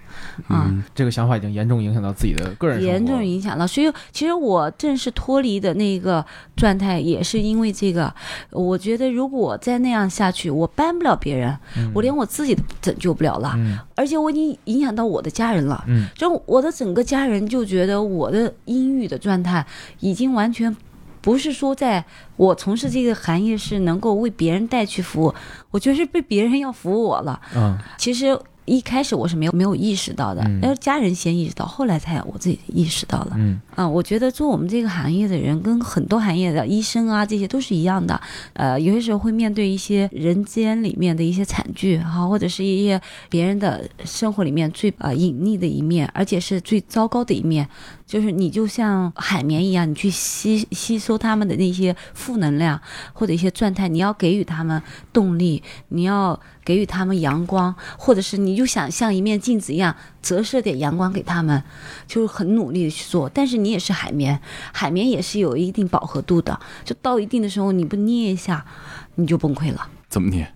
[0.49, 3.67] 嗯，这个想法已经严重影响到自己的个人严重影响了。
[3.67, 8.11] 所以其实我正式脱离的那个状态，也是因为这个。
[8.49, 15.83] 我觉得如果我再那样下去，我帮不了别人，嗯我连我自己都拯救不了了，嗯而且我已经影响到我的家人了。
[15.87, 19.63] 嗯就我的整个家人就觉得我的阴郁的状态
[19.99, 20.75] 已经完全。
[21.21, 22.03] 不是说在
[22.35, 25.33] 我从事这个行业是能够为别人带去服务，
[25.71, 27.39] 我觉得是被别人要服务我了。
[27.55, 33.31] 嗯其实一开始我是没有没有意识到的，嗯家人先意识到，后来才我自己意识到了。
[33.35, 38.21] 嗯啊，我觉得做我们这个行业的人，跟很多行业的医生啊，这些都是一样的。
[38.53, 47.67] 呃，有些时候会面对一些人间里面的一些惨剧哈、或者是一些别人的生活里面最呃隐匿的一面，而且是最糟糕的一面。
[48.09, 52.81] 就是你就像海绵一样，你去吸吸收他们的那些负能量
[53.13, 54.81] 或者一些状态，你要给予他们
[55.13, 61.61] 动力，你要给予他们阳光，或者是你就想像一面镜子一样折射点阳光给他们，
[62.07, 63.29] 就是很努力的去做。
[63.29, 64.41] 但是你也是海绵，
[64.73, 68.65] 海绵也是有一定饱和度的，就到一定的时候你不捏一下，
[69.13, 69.87] 你就崩溃了。
[70.07, 70.51] 怎么捏？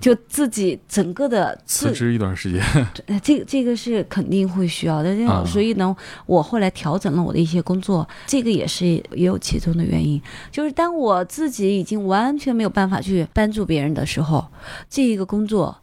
[0.00, 2.62] 就自己整个的辞职一段时间，
[3.06, 5.14] 呃，这个这个是肯定会需要的，
[5.46, 5.94] 所以呢，
[6.26, 10.20] 我后来调整了我的一些工作，这个也是也有其中的原因。
[10.50, 14.46] 就是当我自己已经完全没有办法去帮助别人的时候，
[14.88, 15.76] 这一个工作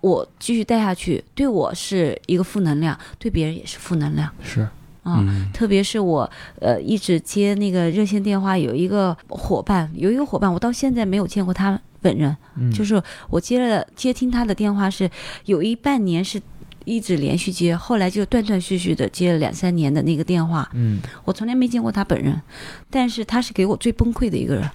[0.00, 4.62] 我继续带下去，对我是一个负能量，对别人也是负能量是
[5.02, 5.18] 啊。
[5.20, 6.30] 嗯特别是我，
[6.60, 12.70] 呃，一直接那个热线电话，有一个伙伴，有一个伙伴，我到现在没有见过他本人，嗯。
[12.72, 15.10] 就是我接了接听他的电话是
[15.44, 16.40] 有一半年是
[16.84, 21.00] 一直连续接，后来就断断续续的接了两三年的那个电话，嗯。
[21.24, 22.40] 我从来没见过他本人，
[22.88, 24.70] 但是他是给我最崩溃的一个人，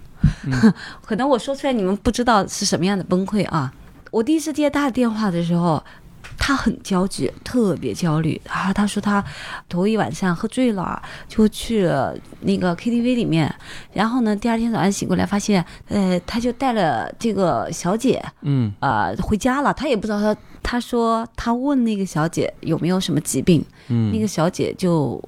[0.45, 0.73] 嗯。
[1.05, 3.73] 可能我说出来你们不知道是什么样的崩溃啊。
[4.11, 5.83] 我第一次接他的电话的时候。
[6.37, 8.71] 他很焦急，特别焦虑啊！
[8.73, 9.23] 他说他
[9.67, 13.53] 头一晚上喝醉了，就去了那个 KTV 里面，
[13.93, 19.73] 然后呢，第二天早上醒过来发现，呃，他就带了这个小姐，嗯呃，回家了。
[19.73, 25.21] 他也不知道他，他说他问那个小姐有没有什么疾病，嗯，那个小姐就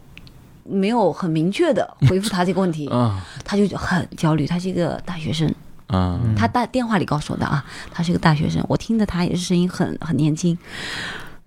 [0.63, 4.45] 没有很明确的回复他这个问题，啊他就很焦虑。
[4.45, 5.55] 他是一个大学生，啊
[5.89, 10.57] 嗯他大电话里告诉我的啊，他是个大学生，我听着他也是声音很很年轻。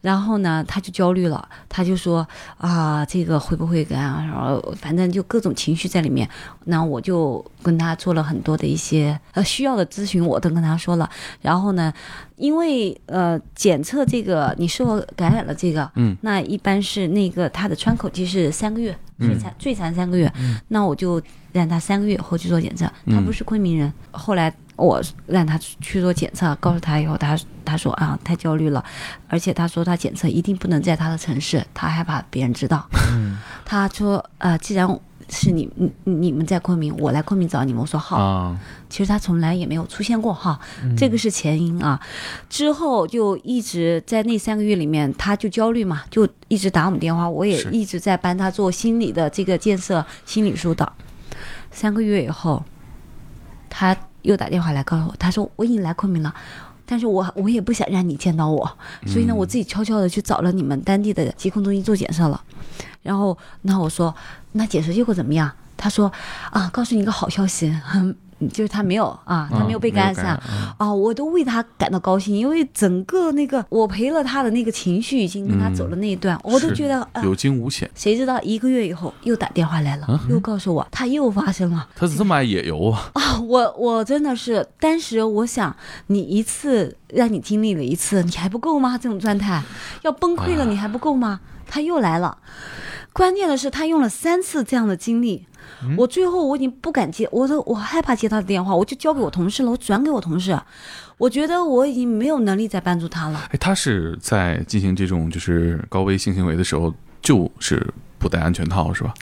[0.03, 2.27] 然后呢，他就焦虑了，他就说
[2.57, 4.25] 啊，这个会不会干啊？
[4.25, 6.27] 然后反正就各种情绪在里面。
[6.65, 11.07] 那我就跟他做了很多的一些呃需要的咨询，我都跟他说了。
[11.43, 11.93] 然后呢，
[12.37, 20.33] 因为呃检测这个你是否感染了这个，嗯，那一般是那个他的窗口期是三个月，最长、最长三个月。
[20.39, 21.21] 嗯那我就
[21.53, 22.85] 让他三个月后去做检测。
[23.07, 28.85] 他嗯不是昆明人，后来我让他去做检测，告诉他以后，他他说啊太焦虑了，
[29.29, 32.87] 而且他说他检测一定不能在他的城市，他害怕别人知道。
[33.13, 37.81] 嗯他说啊，既然是你你你们在昆明，我来昆明找你们。
[37.81, 38.17] 我说好。
[38.17, 38.59] 啊
[38.89, 42.01] 其实他从来也没有出现过哈，嗯这个是前因啊。
[42.49, 50.93] 之后就一直在那三个月里面，他就焦虑嘛，就一直打我们电话，我也一直在帮他做心理的这个建设、心理疏导。
[51.71, 52.63] 三个月以后，
[53.69, 56.35] 他又打电话来告诉我，他说我已经来昆明了。
[56.85, 58.69] 但是我我也不想让你见到我，
[59.07, 62.43] 所以呢，嗯我自己悄悄的去找了你们当地的疾控中心做检测了。
[63.01, 64.13] 然后，那我说，
[64.53, 65.49] 那检测结果怎么样？
[65.77, 66.13] 他说，
[66.51, 67.73] 啊，告诉你一个好消息，
[68.49, 70.41] 就是他没有啊，他没有被感染
[70.79, 77.91] 啊，我都为他感到高兴，因为整个那个我陪了他的那个情绪已经跟他走了那一段，我都觉得啊，有惊无险。
[77.95, 83.11] 谁知道一个月以后又打电话来了，嗯又告诉我他又发生了他怎么这么爱野游啊？
[83.15, 83.41] 啊！
[83.41, 85.75] 我我真的是，当时我想，
[86.07, 88.97] 你一次让你经历了一次，你还不够吗？
[88.97, 89.63] 这种状态
[90.03, 91.41] 要崩溃了，啊你还不够吗？
[91.67, 92.37] 他又来了，
[93.13, 95.47] 关键的是他用了三次这样的经历。
[95.97, 100.59] 我最后我已经不敢接，我都我害怕接他的电话，我就交给我同事了，我转给我同事。
[101.17, 103.49] 我觉得我已经没有能力再帮助他了。
[103.51, 106.93] 哎，他是在进行这种就是高危性行为的时候，
[107.23, 107.87] 就是
[108.19, 109.15] 不戴安全套是吧？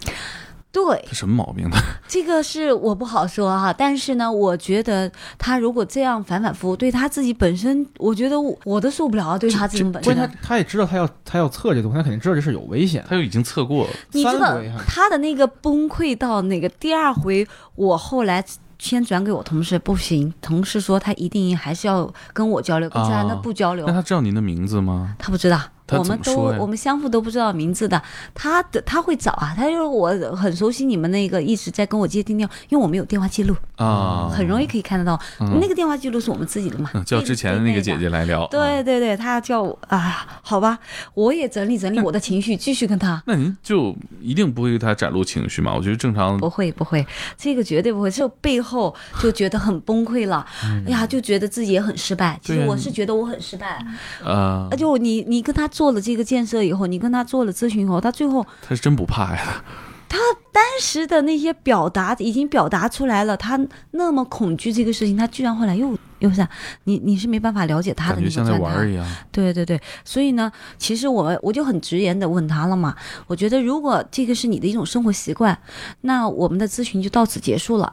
[0.70, 1.76] 对，他什么毛病呢？
[2.06, 10.28] 这个是我不好说哈，但是呢，我觉得他如果这样反反复复，对他自己本身，我觉得我我都受不了啊，对他自己本关键身。
[10.28, 13.04] 他他也知道他要他要测这东西，他肯定知道这事有危险。
[13.08, 18.44] 他又已经测过了，你知道他的那个崩溃到那个第二回，我后来
[18.78, 25.16] 先转给我同事，不行，同事说他一定还是要跟我交流，跟其他人他不交流那，他知道您的名字吗？
[25.18, 25.58] 他不知道。
[25.88, 28.00] 他我们都我们相互都不知道名字的，
[28.34, 38.42] 他的他会找啊，他就是我很熟悉你们那个一直在跟我接电话，因为我们有电话记录，啊，很容易可以看得到，嗯那个电话记录是我们自己的嘛嗯，叫之前的那个姐姐来聊。
[38.42, 38.48] 啊。
[38.50, 40.78] 对对对，他叫我啊，好吧，
[41.14, 43.22] 我也整理整理我的情绪，继续跟他。
[43.26, 45.74] 那您就一定不会给他展露情绪嘛？
[45.74, 47.06] 我觉得正常不会不会，
[47.38, 48.10] 这个绝对不会。
[48.10, 50.44] 就背后就觉得很崩溃了，
[50.86, 52.38] 哎呀，就觉得自己也很失败。
[52.42, 53.84] 其实我是觉得我很失败。
[54.24, 59.62] 呃啊，，就你你跟他做了这个建设以后，你跟他做了咨询以后，他最后他是真不怕呀。
[60.08, 60.18] 他
[60.50, 63.60] 当时的那些表达已经表达出来了，他
[63.92, 66.44] 那么恐惧这个事情，他居然后来又又是
[66.84, 68.58] 你你是没办法了解他的那感觉像在。
[68.58, 69.06] 玩一样。
[69.30, 72.96] 对对对，所以呢，其实我我就很直言的问他了嘛，
[73.28, 75.56] 我觉得如果这个是你的一种生活习惯，
[76.00, 77.92] 那我们的咨询就到此结束了，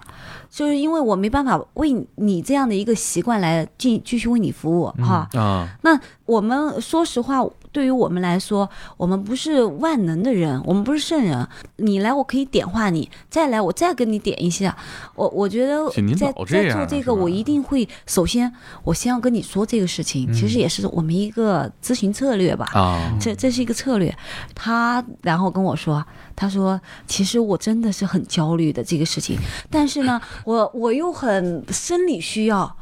[0.50, 5.28] 就是因为我没办法为你这样的一个习惯来继继续为你服务哈。
[5.34, 7.46] 啊，那我们说实话，
[7.76, 11.46] 对于我们来说，我们不是万能的人，我们不是圣人。
[11.76, 14.74] 你来，我可以点化你；再来，我再跟你点一下。
[15.14, 15.86] 我我觉得
[16.16, 18.50] 在在做这个，我一定会首先，
[18.86, 22.66] 我先要跟你说这个事情，其实也是我们一个咨询策略吧。
[22.72, 24.18] 啊，这这是一个策略，
[24.56, 26.02] 他然后跟我说，
[26.34, 29.38] 他说其实我真的是很焦虑的这个事情，
[29.70, 32.78] 但是呢，我我又很生理需要，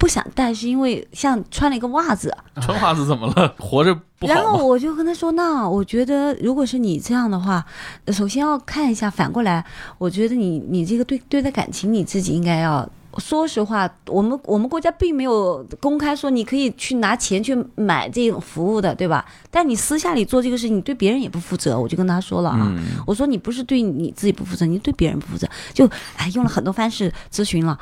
[0.00, 3.54] 不想戴，是因为像穿了一个袜子，穿袜子怎么了？
[3.60, 4.66] 活着不然后？
[4.66, 7.62] 我就跟他说，那我觉得如果是你这样的话，
[8.06, 9.62] 呃首先要看一下，反过来，
[9.98, 12.88] 我觉得你你这个对对待感情，你自己应该要。
[13.18, 19.26] 说实话，我们我们国家并没有公开说你可以去拿钱去买这种服务的，对吧？
[19.50, 21.78] 但你私下里做这个事情，你对别人也不负责。
[21.78, 25.44] 我就跟他说了啊，嗯，我说你不是对你自己不负责，你对别人不负责。
[25.74, 25.84] 就
[26.16, 27.76] 哎，用了很多方式咨询了，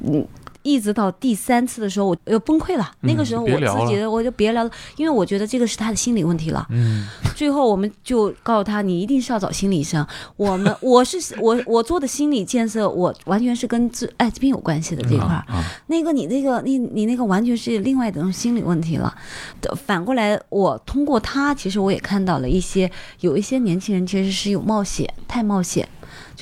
[0.00, 0.26] 嗯。
[0.62, 2.90] 一直到第三次的时候，我又崩溃了。
[3.00, 6.66] 那个时候，我自己的我就别聊了，因为我觉得这个是他的心理问题了。
[6.70, 10.06] 嗯，最后我们就告诉他，你一定是要找心理医生。
[10.36, 15.44] 我们 我是我我做的心理建设，我完全是跟治艾滋病有关系的这一块儿。
[15.52, 19.14] 啊，那个你那个你你那个完全是另外一种心理问题了。
[19.60, 25.88] 的反过来，我通过他，其实我也看到了一些有一些年轻人其实是有冒险，太冒险。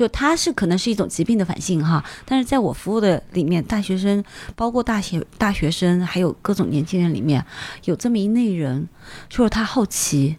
[0.00, 4.24] 就他是可能是一种疾病的反性哈，但是在我服务的里面，大学生
[4.56, 7.44] 包括大学大学生，还有各种年轻人里面，
[7.84, 8.88] 有这么一类人，
[9.28, 10.38] 就是他好奇，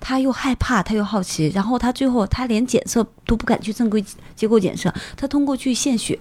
[0.00, 6.18] 他又害怕，他又好奇，然后他最后他连检测都不敢去正规机构检测，他通过去献血，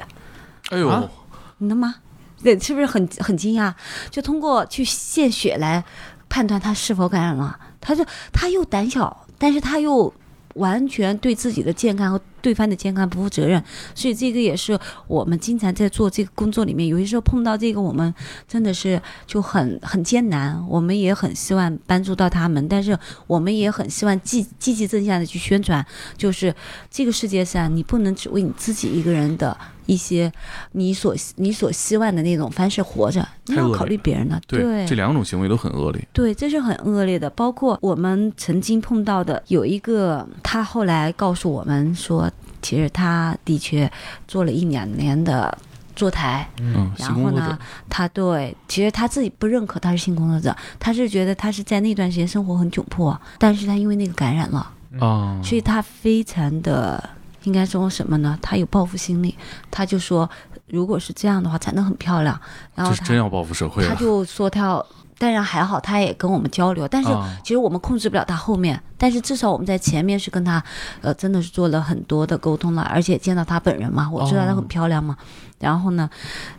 [0.69, 1.09] 哎呦，啊
[1.57, 1.95] 你能吗？
[2.43, 3.73] 对，是不是很很惊讶？
[4.11, 5.83] 就通过去献血来
[6.29, 7.59] 判断他是否感染了。
[7.81, 10.13] 他就他又胆小，但是他又
[10.57, 13.61] 完全对自己的健康和对方的健康不负责任，
[13.95, 18.13] 所以这个也是我们经常在做这个工作里面，有些时候碰到这个，我们
[18.47, 25.85] 真的是就很很艰难，我们也很希望帮助到他们，但是我们也很希望积积极正向的去宣传，
[26.17, 26.53] 就是
[26.89, 29.57] 这个世界上你不能只为你自己一个人的
[29.88, 30.32] 一些
[30.73, 36.08] 你所你所希望的那种方式活着，你要考虑别人的，对，这两种行为都很恶劣。
[36.13, 37.28] 对，这是很恶劣的。
[37.32, 42.30] 包括我们曾经碰到的，有一个他后来告诉我们说，
[42.62, 43.91] 其实他的确
[44.28, 45.58] 做了一两年的
[45.95, 47.58] 坐台，嗯，然后呢
[47.89, 57.10] 他对，其实他自己不认可他是性工作者，他是觉得他是在那段时间生活很窘迫，但是他因为那个感染了，啊，所以他非常的
[57.47, 58.38] 应该说什么呢？
[58.41, 59.33] 他有报复心理，
[59.71, 60.29] 他就说，
[60.67, 62.39] 如果是这样的话，才能很漂亮。
[62.75, 63.89] 然后真要报复社会了。
[63.89, 64.86] 他就说他要，
[65.17, 70.62] 当然还好，他也跟我们交流，但是啊其实我们控制不了他后面，但是至少我们在前面是跟他，
[70.99, 75.15] 呃，真的是做了很多的沟通了，而且见到他本人嘛，我知道他很漂亮嘛。
[75.60, 76.10] 然后呢，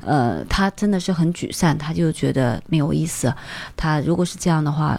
[0.00, 3.32] 呃，他真的是很沮丧，他就觉得没有意思。
[3.76, 4.98] 他如果是这样的话，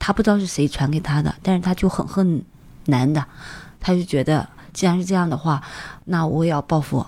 [0.00, 2.44] 他不知道是谁传给他的，但是他就很恨
[2.86, 3.24] 男的，
[3.80, 5.62] 他就觉得既然是这样的话，
[6.06, 7.04] 那我也要报复。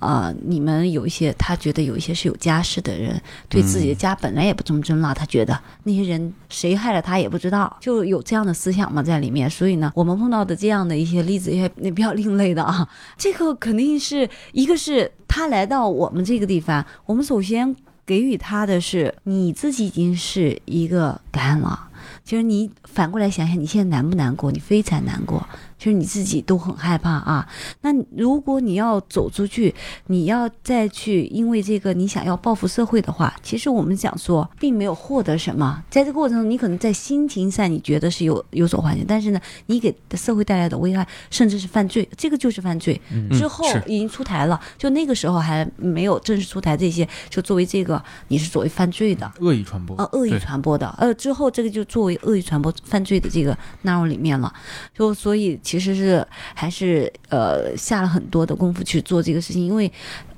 [0.00, 9.50] 呃，你们有一些，他觉得有一些是有家室的人，对自己的家本来也不忠贞了，他觉得那些人谁害了他也不知道，就有这样的思想嘛在里面。
[9.50, 12.88] 所以呢，我们碰到的这样的一些例子也也比较另类的啊。
[13.18, 17.74] 这个肯定是一个是他来到我们这个地方，我们首先
[18.06, 21.88] 给予他的是你自己已经是一个感恩了。
[22.22, 24.52] 其实你反过来想想，你现在难不难过？
[24.52, 25.44] 你非常难过，
[25.78, 27.48] 其实你自己都很害怕啊。
[27.82, 29.74] 那如果你要走出去，
[30.06, 43.00] 你要再去因为这个你想要报复社会的话，其实我们讲说并没有获得什么，在这个过程中，你可能在心情上你觉得是有有所缓解，但是呢，你给社会带来的危害甚至是犯罪，这个就是犯罪。
[43.12, 49.30] 嗯之后已经出台了，就那个时候还没有正式出台这些，就作为这个你是作为犯罪的。
[49.38, 54.52] 恶意传播呃，恶意传播的，呃，之后这个就作为恶意传播犯罪的这个纳入里面了，
[54.94, 59.92] 就所以其实是还是呃下了很多的功夫去做这个事情，因为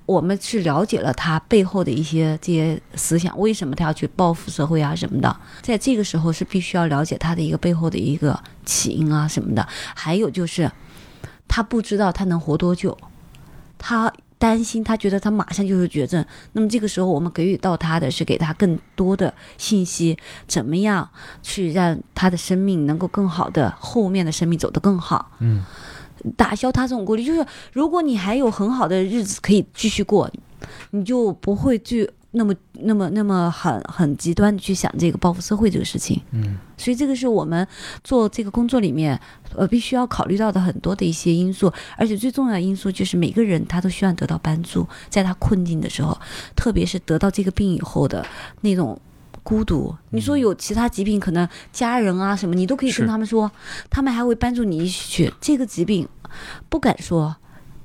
[0.07, 9.65] 我们去了解了他背后的一些这些思想，为什么他要去报复社会啊什么的，在这个时候是必须要了解他的一个背后的一个起因啊什么的，
[9.95, 10.69] 还有就是
[11.47, 12.99] 他不知道他能活多久，
[13.79, 14.13] 他。
[14.41, 20.17] 担心，他觉得他马上就是绝症，那么这个时候，我们给予到他的是给他更多的信息，
[20.49, 21.07] 怎么样
[21.43, 25.33] 去让他的生命能够更好的后面的生命走得更好。
[25.41, 25.63] 嗯，
[26.39, 27.23] 打消他这种顾虑。
[27.23, 30.31] 就是如果你还有很好的日子可以继续过，
[30.93, 36.21] 你就不会去那么那么那么很很极端的去想这个报复社会这个事情。
[36.31, 37.67] 嗯，所以这个是我们
[38.05, 39.21] 做这个工作里面，
[39.55, 46.19] 呃，必须要考虑到的很多的一些因素，而且最重要的因素就是每个人他都需要得到帮助，在他困境的时候，
[46.55, 48.25] 特别是得到这个病以后的
[48.61, 49.01] 那种。
[49.43, 53.51] 孤独，你说有其他疾病，可能家人啊什么，你都可以跟他们说，
[53.89, 55.33] 他们还会帮助你一起去。
[55.41, 56.07] 这个疾病
[56.69, 57.35] 不敢说，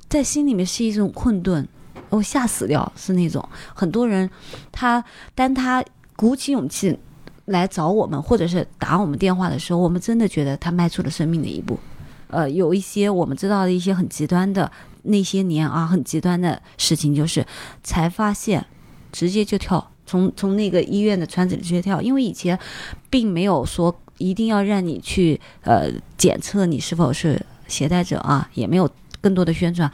[0.06, 1.66] 在心里面是一种困顿，
[2.08, 4.28] 我吓死掉，是那种很多人，
[4.70, 5.02] 他
[5.34, 5.84] 当他
[6.14, 6.98] 鼓起勇气
[7.46, 11.78] 来找我们，或者是打我们电话的时候，我们真的觉得他迈出了生命的一步。
[12.28, 14.70] 呃，有一些我们知道的一些很极端的
[15.02, 17.46] 那些年啊，很极端的事情，就是
[17.82, 18.66] 才发现
[19.12, 22.58] 直接就跳，从从那个医院的窗子里直接跳，因为以前
[23.08, 25.88] 并没有说一定要让你去呃
[26.18, 28.90] 检测你是否是携带者啊，也没有
[29.20, 29.90] 更多的宣传。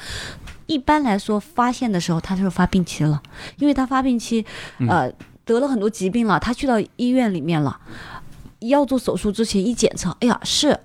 [0.73, 3.23] 一般来说，发现的时候他就是发病期了，
[3.59, 4.45] 因为他发病期，
[4.89, 5.13] 呃，
[5.45, 7.79] 得了很多疾病了，他去到医院里面了，
[8.61, 10.79] 要做手术之前一检测，哎呀是。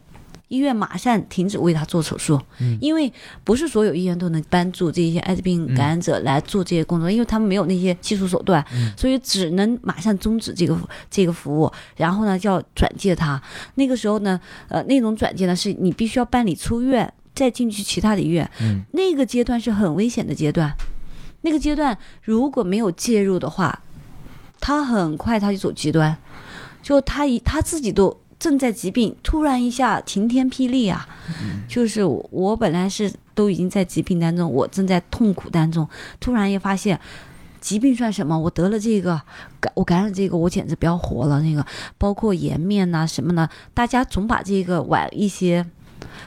[0.49, 2.77] 医院马上停止为他做手术，嗯。
[2.79, 3.11] 因为
[3.43, 8.65] 不是所有医院都能帮助这些艾滋病感染者来做这些工作，因为他们没有那些技术手段，
[8.95, 10.77] 所以只能马上终止这个
[11.11, 13.41] 这个服务，然后呢就要转介他。
[13.75, 20.73] 那个时候呢，呃，那种转介呢是你必须要办理出院，再进去其他的医院，嗯那个阶段是很危险的阶段。
[21.41, 23.79] 那个阶段如果没有介入的话，
[24.59, 26.17] 他很快他就走极端，
[26.81, 31.07] 就他一他自己都正在疾病，突然一下晴天霹雳啊！
[31.67, 35.87] 就是我我本来是都已经在疾病当中，我正在痛苦当中，
[36.19, 36.99] 突然也发现。
[37.59, 38.37] 疾病算什么？
[38.37, 39.19] 我得了这个，
[39.59, 41.41] 感我感染这个，我简直不要活了。
[41.41, 41.65] 那个
[41.97, 45.65] 包括颜面呐、什么的，大家总把这个往一些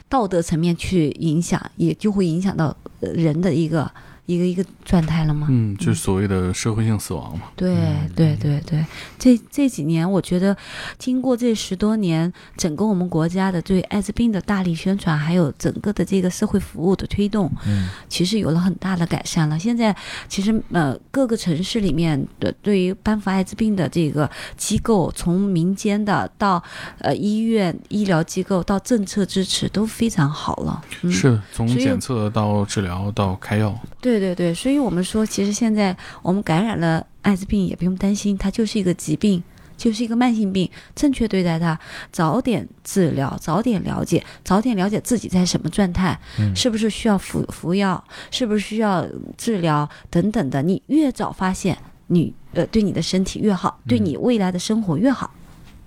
[0.09, 3.91] 道德层面去影响，也就会影响到人的一个
[4.31, 5.47] 一个一个状态了吗。
[5.49, 7.45] 嗯，就是所谓的社会性死亡嘛。
[7.55, 7.75] 对
[8.15, 8.85] 对对对，
[9.19, 10.55] 这这几年我觉得，
[10.97, 19.59] 经过这十多年，整个我们国家的对艾滋病的大力宣传，还有整个的这个社会服务的推动，嗯其实有了很大的改善了。
[19.59, 19.95] 现在
[20.27, 26.61] 其实呃各个城市里面的对于颁发艾滋病的这个机构，从民间的到
[26.99, 30.81] 呃医院医疗机构到政策支持都非常好了。
[31.01, 39.41] 嗯、是从检测到治疗到开药，对对对，所以我们说，其实现在我们感染了艾滋病也不用担心，它就是一个疾病，
[39.77, 41.79] 就是一个慢性病，正确对待它，
[42.11, 51.77] 早点治疗，早点了解，早点了解自己在什么状态，嗯是不是需要服服药，是不是需要治疗等等的，你越早发现，
[52.07, 55.31] 你呃对你的身体越好，对你未来的生活越好。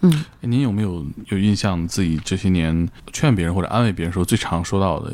[0.03, 5.13] 嗯，哎您有没有有印象自己这些年劝别人或者安慰别人时候最常说到的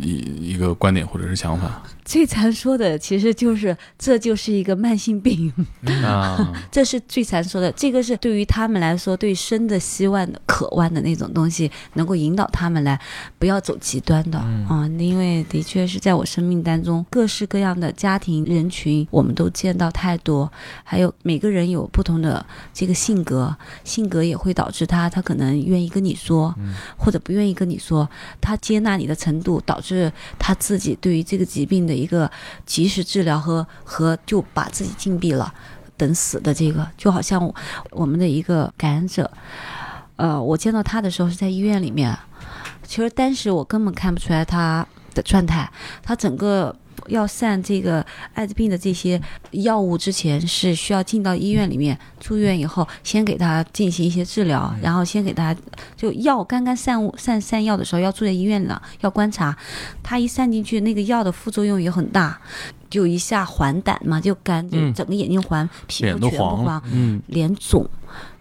[0.00, 5.52] 一一个观点或者是想法 最常说的其实就是这就是一个慢性病。
[6.04, 6.52] 啊？
[6.70, 12.98] 这是最常说的，这个是对于他们来说，对生的希望的渴望的那种东西，能够引导他们来
[13.38, 20.50] 不要走极端的嗯啊、因为的确是在我生命当中，各式各样的家庭人群，我们都见到太多，
[20.84, 26.54] 还有每个人有不同的这个性格，性格也会导致他他可能愿意跟你说，
[26.96, 28.08] 或者不愿意跟你说，
[28.40, 32.30] 他接纳你的程度，导致他自己对于这个疾病的一个
[32.64, 35.52] 及时治疗和和就把自己禁闭了。
[35.98, 37.50] 等死的这个，就好像
[37.90, 39.30] 我们的一个感染者，
[40.16, 42.14] 呃，我见到他的时候是在医院里面，
[42.86, 46.76] 其实当时我根本看不出来他的状态，他整个
[47.08, 49.20] 要散这个艾滋病的这些
[49.50, 55.54] 药物之前是需要进到医院里面，住院以后先给他进行一些治疗，然后先给他
[55.96, 59.56] 就药刚刚散散散药的时候要住在医院了，要观察，
[60.02, 62.40] 他一散进去那个药的副作用也很大。
[62.88, 67.84] 就一下黄疸嘛，就干，就嗯整个眼睛黄，皮肤都全部黄了黄，嗯，脸肿。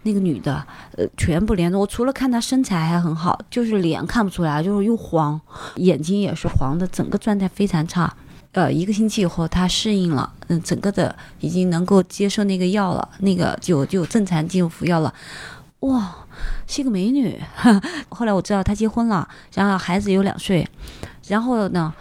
[0.03, 0.63] 那个女的，
[0.95, 1.81] 呃，全部脸肿。
[1.81, 5.41] 我除了看她身材还很好，就是脸看不出来，就是又黄，
[5.77, 8.15] 眼睛也是黄的，整个状态非常差。
[8.55, 15.13] 呃，一个星期以后，她适应了，嗯，整个的已经能够接受那个药了，那个就就正常进入服药了。
[15.81, 16.15] 哇，
[16.65, 17.37] 是一个美女。
[18.07, 20.65] 后来我知道她结婚了，然后孩子有两岁，
[21.27, 21.93] 然后呢，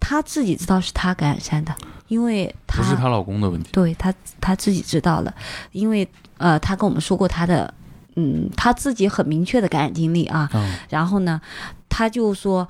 [0.00, 1.72] 她自己知道是她感染上的，
[2.08, 3.68] 因为她不是她老公的问题。
[3.70, 5.32] 对她她自己知道了，
[5.70, 6.06] 因为
[6.38, 7.72] 呃，她跟我们说过她的，
[8.16, 10.50] 嗯，她自己很明确的感染经历啊。
[10.54, 11.40] 嗯然后呢，
[11.88, 12.68] 她就说，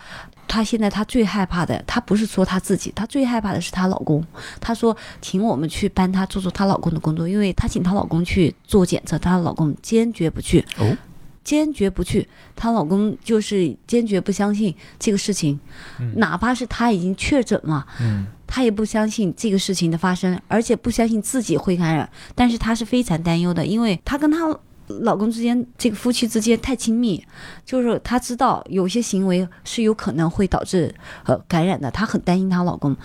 [0.48, 4.24] 她现在她最害怕的，她不是说她自己，她最害怕的是她老公。
[4.60, 10.64] 她说，请我们去帮她做做她老公的工作，因为她请她老公去做检测，她老公坚决不去。
[10.78, 10.96] 哦，
[11.44, 12.26] 坚决不去。
[12.56, 15.60] 她老公就是坚决不相信这个事情，
[16.00, 22.08] 嗯哪怕是她已经确诊了，嗯她也不相信这个事情的发生，而且不相信自己会感染。
[22.34, 24.58] 但是她是非常担忧的，因为她跟她
[25.00, 27.24] 老公之间，这个夫妻之间太亲密，
[27.64, 32.96] 就是她知道有些行为是有可能会导致呃感染的，她很担心她老公。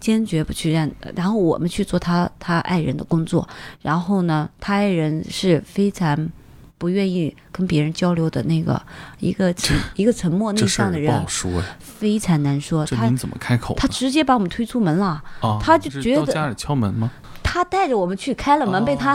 [0.00, 3.48] 坚决不去让，然后我们去做她她爱人的工作，
[3.80, 6.28] 然后呢，她爱人是非常
[6.76, 8.78] 不愿意跟别人交流的那个
[9.18, 11.24] 一个沉一个沉默内向的人
[11.78, 12.84] 非常难说。
[12.84, 13.74] 他怎么开口？
[13.78, 17.10] 他直接把我们推出门了，啊，他就觉得到家里敲门吗？
[17.44, 19.12] 他带着我们去开了门，哦被他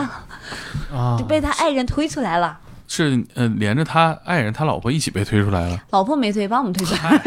[0.90, 2.58] 啊 就，被他爱人推出来了，
[2.88, 5.78] 是呃，连着他爱人他老婆一起被推出来了。
[5.90, 7.22] 老婆没推，把我们推出来。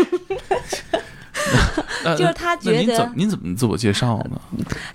[2.05, 4.39] 呃 就是他觉得您怎么您怎么自我介绍呢？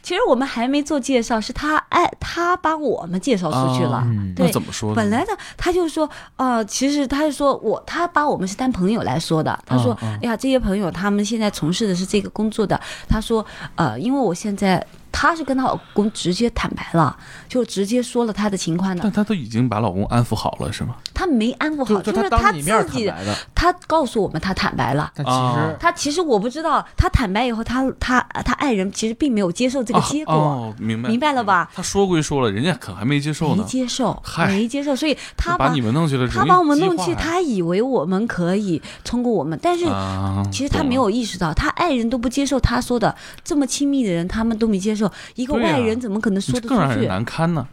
[0.02, 4.02] 其实我们还没做介绍，是他爱他把我们介绍出去了。
[4.36, 4.96] 对那怎么说呢？
[4.96, 9.58] 本来呢他就说，呃，其实他是说我，他把我们是当朋友来说的。
[9.64, 12.78] 他说，嗯嗯哎呀，这些朋友他们现在从事的是这个工作的。
[13.08, 13.44] 他说，
[13.76, 17.16] 呃，因为我现在他是跟她老公直接坦白了，
[17.48, 19.12] 就直接说了她的情况的但。
[19.12, 20.94] 她都已经把老公安抚好了，是吗？
[21.12, 25.10] 她没安抚好，就是当着你面自己，坦白的，他告诉我们她坦白了。
[25.14, 31.08] 但其哦实她其实我不知道，她坦白以后，她她她爱人其实并没有接受这个结果，哦，明白。
[31.08, 31.68] 明白了吧？
[31.74, 37.28] 她说归说了，人家可还没接受没，接受，没接受，所以她把把你们弄去了，她把我们弄去，容易激化呀。
[37.28, 44.97] 他以为我们可以通过我们，但是啊，其实她没有意识到，她爱人都不接受她说的，这么亲密的人他们都没接受，
[45.34, 47.06] 一个外人怎么可能，说得出这更让人去？
[47.06, 47.66] 难堪呢。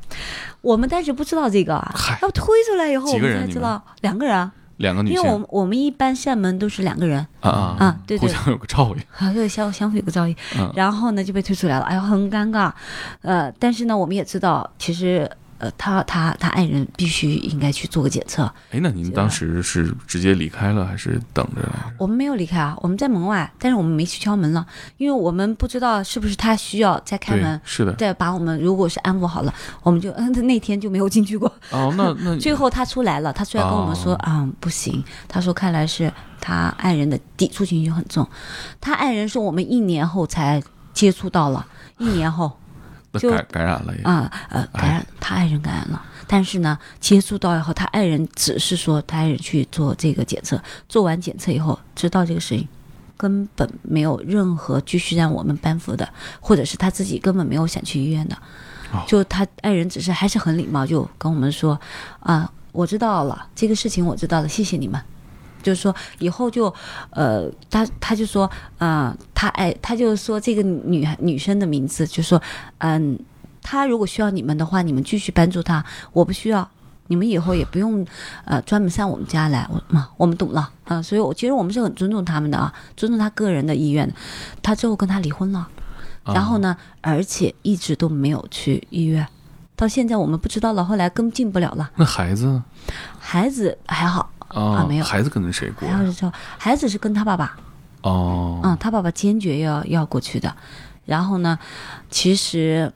[0.62, 12.72] 我们当时不知道这个啊，要推出来以后我们们才知道两个人啊，两个女性因为我们我们一般扇门都是两个人，啊啊啊对对互相有个照应，啊，对，相相互有个照应，嗯然后呢就被推出来了，哎呀，很尴尬，
[13.22, 21.62] 呃，但是呢，我们也知道，其实呃，他他他爱人必须应该去做个检测，哎，那您当时是直接离开了，还是等着？
[21.98, 24.66] 我们没有离开啊，我们在门外，但是我们没去敲门了，
[24.98, 27.94] 因为我们不知道是不是他需要再开门，，是的。
[27.94, 31.48] 再把我们如果是安抚好了，我们就嗯， 那天就没有进去过。
[31.72, 38.28] 哦，那 那最后他出来了，他出来跟我们说，哦啊、不行，他说看来是他爱人的抵触情绪很重，
[38.82, 40.62] 他爱人说我们一年后才
[40.94, 41.66] 接触到了，
[41.98, 42.60] 一年后
[43.20, 44.04] 就感感染了也。
[44.04, 46.02] 啊呃感染，他爱人感染了。
[46.28, 50.60] 但是呢，接触到以后，他爱人只是说他爱人去做这个检测，
[50.90, 52.68] 做完检测以后知道这个事情，
[53.16, 56.10] 根本没有任何继续让我们颁布的，
[56.40, 58.36] 或者是他自己根本没有想去医院的
[58.92, 61.80] 哦，就他爱人只是还是很礼貌，就跟我们说
[62.22, 65.00] 啊，我知道了，这个事情我知道了，谢谢你们。
[65.66, 66.72] 就是说以后就，
[67.10, 68.48] 呃，他他就说，
[68.78, 72.40] 啊、他哎，他就说这个女女生的名字，就说，
[72.78, 73.18] 嗯，
[73.64, 76.70] 他如果需要你们的话，你们继续帮助他，我不需要。
[77.08, 78.04] 你们以后也不用，
[78.46, 84.12] 呃，专门上我们家来，我嘛，我们懂了，啊、所以我其实我们是很尊重他们的啊，尊重他个人的意愿。
[84.64, 85.60] 他最后跟他离婚了，
[86.24, 89.28] 啊然后呢，而且一直都没有去医院，
[89.76, 91.92] 到现在我们不知道了，后来跟进不了了。
[91.96, 92.66] 那孩子呢
[93.20, 97.58] 孩子还好，啊没有孩子跟着谁过孩子是说孩子是跟他爸爸，
[98.02, 100.56] 哦，嗯，他爸爸坚决要要过去的。
[101.06, 101.58] 然后呢，
[102.10, 102.92] 其实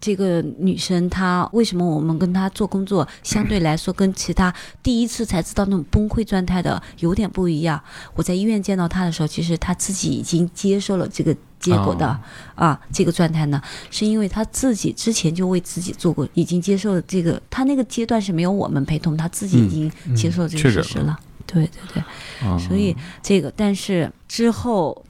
[0.00, 7.82] 这个女生她为什么我们跟她做工作相对来说跟其他第一次才知道那种崩溃状态的有点不一样？
[8.14, 21.18] 我在医院见到她的时候，其实她自己已经接受了这个结果的、哦啊，这个状态呢，是因为他自己之前就为自己做过，已经接受了这个，他那个阶段是没有我们陪同，他自己已经嗯接受这个事实了。
[21.46, 22.48] 对对对。
[22.48, 22.58] 啊。
[22.58, 25.04] 所以这个，但是之后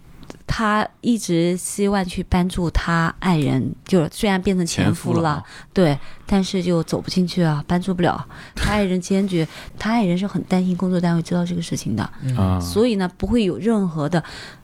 [0.47, 8.27] 他一直希望去帮助他爱人，就是虽然变成前前夫了，夫了对，但是就走不进去啊，帮助不了。
[8.55, 9.47] 他爱人坚决，
[9.79, 14.23] 他爱人是很担心工作单位知道这个事情的，嗯，所以呢，不会有任何的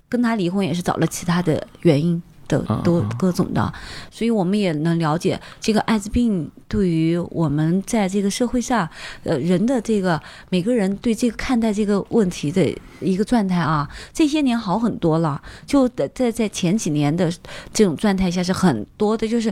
[0.09, 2.23] 跟他离婚，也是找了其他的原因。
[2.47, 3.73] 的嗯都嗯各种的，
[4.11, 8.87] 所以我们也能了解这个艾滋病对于我们在这个社会上，
[9.23, 12.63] 呃，人的这个每个人对这个看待这个问题的
[13.01, 15.41] 一个状态啊，这些年好很多了。
[15.67, 17.33] 就在在在前几年的
[17.73, 19.51] 这种状态下是很多的，就是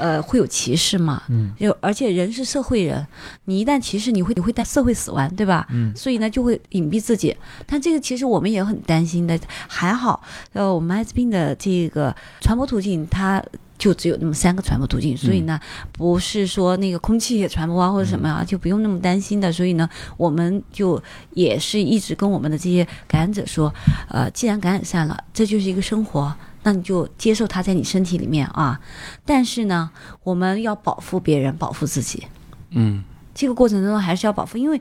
[0.00, 3.06] 呃会有歧视嘛，嗯就而且人是社会人，
[3.44, 5.66] 你一旦歧视，你会你会带社会死亡，对吧？
[5.70, 7.36] 嗯所以呢就会隐蔽自己。
[7.66, 9.38] 但这个其实我们也很担心的，
[9.68, 10.22] 还好，
[10.54, 13.42] 呃，我们艾滋病的这个传播途径它。
[13.80, 15.58] 就只有那么三个传播途径，所以呢，
[15.90, 19.50] 不是说那个空气也传播啊或者什么啊，就不用那么担心的。
[19.50, 19.88] 所以呢，
[20.18, 23.72] 我们就也是一直跟我们的这些感染者说，
[24.10, 26.30] 呃，既然感染上了，这就是一个生活，
[26.62, 28.80] 那你就接受它在你身体里面啊。
[29.24, 29.90] 但是呢，
[30.22, 32.26] 我们要保护别人，保护自己。
[32.70, 33.02] 嗯，
[33.34, 34.80] 这个过程当中还是要保护，因为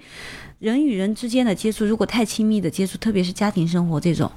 [0.60, 4.32] 人与人之间的接触，如果太亲密的接触，特别是家庭生活这种，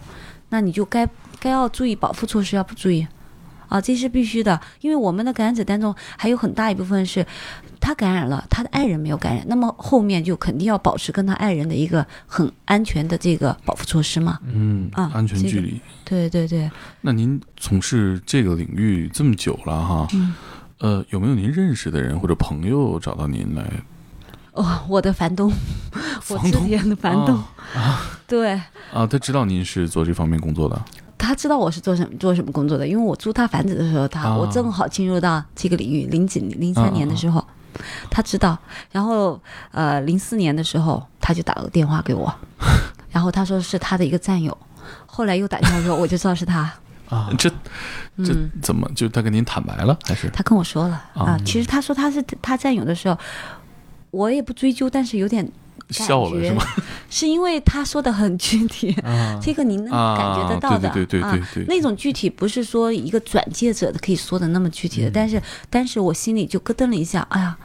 [0.51, 1.09] 那你就该
[1.40, 3.07] 该要注意保护措施，要不注意。
[3.68, 7.26] 啊，这是必须的，因为我们的感染者当中还有很大一部分是，
[7.82, 14.38] 他感染了，他的爱人没有感染，那么后面就肯定要保持跟他爱人的一个很安全的这个保护措施嘛。
[14.44, 15.80] 嗯，啊安全这个距离。
[16.04, 16.70] 对对对，
[17.00, 20.32] 那您从事这个领域这么久了哈，嗯。
[20.78, 23.64] 呃，有没有您认识的人或者朋友找到您来？
[24.52, 25.52] 哦，我的房东，
[26.30, 27.34] 我之前的房东，
[27.74, 28.20] 啊。
[28.28, 28.52] 对。
[28.92, 30.80] 啊，他知道您是做这方面工作的？
[31.18, 34.36] 他知道我是做什么做什么工作的，因为我租他房子的时候，他、啊。
[34.36, 37.44] 我正好进入到这个领域，零几零三年的时候。
[38.10, 38.58] 他知道，
[38.90, 42.32] 然后呃，零四年的时候，他就打了个电话给我，
[43.10, 44.56] 然后他说是他的一个战友，
[45.06, 46.72] 后来又打电话给我，我就知道是他。
[47.08, 47.50] 啊，这。
[48.18, 50.28] 这嗯，怎么就他跟您坦白了还是？
[50.30, 51.32] 他跟我说了啊。
[51.32, 53.18] 啊，其实他说他是他战友的时候，
[54.10, 55.50] 我也不追究，但是有点
[55.90, 56.64] 笑了是吗？
[57.10, 59.38] 是因为他说的很具体， 啊。
[59.42, 65.12] 这个您能啊，感觉得到的对对对对啊对对，那种具体不是说一个转介者可以说的那么具体的，嗯。
[65.12, 67.56] 但是当时我心里就咯噔了一下，哎呀，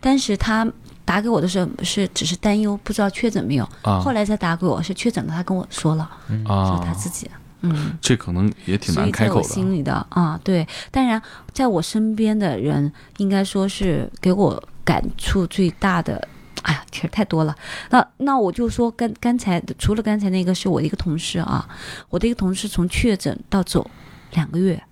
[0.00, 0.66] 当时他
[1.04, 4.00] 打给我的时候是只是担忧，不知道确诊没有，啊。
[4.00, 7.30] 后来才打给我是确诊了，他跟我说了，说他啊，自己，
[7.62, 7.92] 嗯。
[8.00, 9.42] 这可能也挺难开口的。
[9.42, 11.20] 心里的啊，对，当然，
[11.52, 16.28] 在我身边的人，应该说是给我感触最大的。
[16.62, 17.54] 哎呀，其实太多了。
[17.90, 21.68] 那那我就说，刚刚才除了刚才那个是我的一个同事啊，
[22.08, 23.90] 我的一个同事从确诊到走
[24.32, 24.82] 两个月，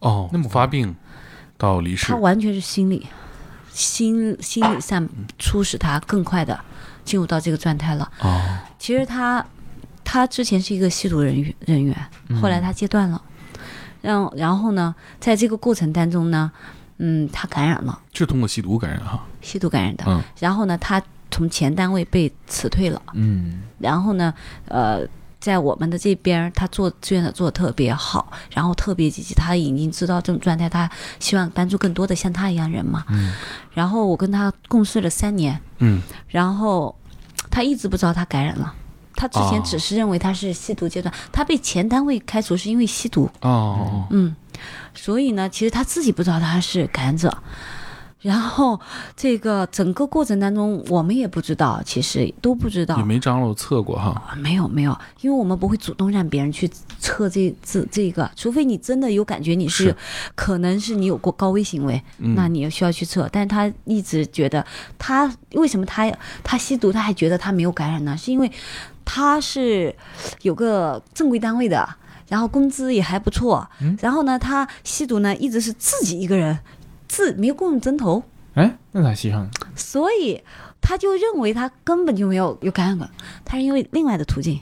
[0.00, 0.94] 哦，那么发病
[1.56, 3.06] 到离世他完全是心理
[3.70, 5.08] 心心理上
[5.38, 6.58] 促使他更快的
[7.04, 8.10] 进入到这个状态了。
[8.20, 9.44] 哦，其实他
[10.04, 11.96] 他之前是一个吸毒人员人员，
[12.40, 13.22] 后来他戒断了，
[14.00, 16.50] 然后然后呢，在这个过程当中呢，
[17.04, 17.98] 嗯，他感染了。
[18.12, 20.22] 是通过吸毒感染哈，吸毒感染的，嗯。
[20.38, 23.62] 然后呢，他从前单位被辞退了，嗯。
[23.78, 24.32] 然后呢，
[24.68, 25.06] 呃。
[25.42, 29.34] 在我们的这边，他做志愿者做的特别好，然后特别积极。
[29.34, 30.88] 他已经知道这种状态，他
[31.18, 33.04] 希望帮助更多的像他一样人嘛。
[33.08, 33.32] 嗯。
[33.72, 36.00] 然后我跟他共事了三年，嗯。
[36.28, 36.94] 然后
[37.50, 38.72] 他一直不知道他感染了。
[39.16, 44.36] 他之前哦只是认为他是吸毒阶段，他被前单位开除是因为吸毒，哦，嗯，
[44.94, 47.36] 所以呢，其实他自己不知道他是感染者。
[48.20, 48.80] 然后
[49.16, 59.96] 这个整个过程当中，我们也不知道，其实都不知道也，没张罗测过哈，啊没有没有，因为我们不会主动让别人去测这这这个，除非你真的有感觉你是是
[60.36, 63.28] 可能是你有过高危行为，嗯那你也需要去测。
[63.32, 64.64] 但是他一直觉得
[64.96, 66.08] 他为什么他
[66.44, 68.16] 他吸毒，他还觉得他没有感染呢？
[68.16, 68.48] 是因为
[69.04, 69.92] 他是
[70.42, 71.96] 有个正规单位的，
[72.32, 76.58] 然后工资也还不错，嗯然后呢，他吸毒呢一直是自己一个人，
[77.06, 78.22] 自没有共用针头，
[78.54, 79.50] 哎，那咋吸上呢？
[79.76, 80.42] 所以
[80.80, 83.06] 他就认为他根本就没有有感染过，
[83.44, 84.58] 他是因为另外的途径。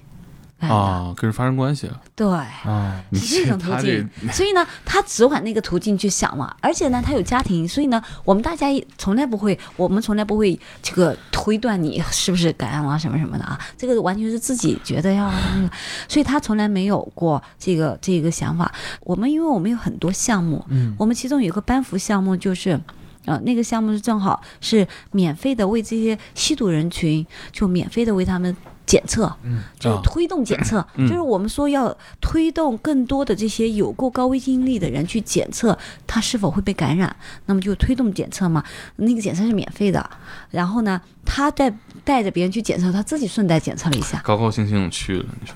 [0.60, 6.54] 啊，跟人发生关系了，对，啊，你是这种途径， 所以呢，他只往那个途径去想嘛。
[6.60, 13.58] 而且呢，他有家庭，所以呢， 我们大家也从来不会，我们从来不会这个推断你是不是感染了什么什么的啊。
[13.76, 15.70] 这个完全是自己觉得要那个，
[16.08, 18.70] 所以他从来没有过这个这个想法。
[19.00, 22.78] 我们因为我们有很多项目，嗯我们其中有个班服项目就是。
[23.26, 28.56] 呃，那个项目是正好是免费的，为这些吸毒人群就免费的为他们
[28.90, 35.78] 检测，嗯啊就推动检测，嗯就是我们说要推动更多的这些有过高危经历的人去检测
[36.08, 37.14] 他是否会被感染，
[37.46, 38.64] 那么就推动检测嘛。
[38.96, 40.10] 那个检测是免费的，
[40.50, 41.72] 然后呢，他带
[42.02, 45.54] 带着别人去检测，他自己顺带检测了一下，高高兴兴去了，你说。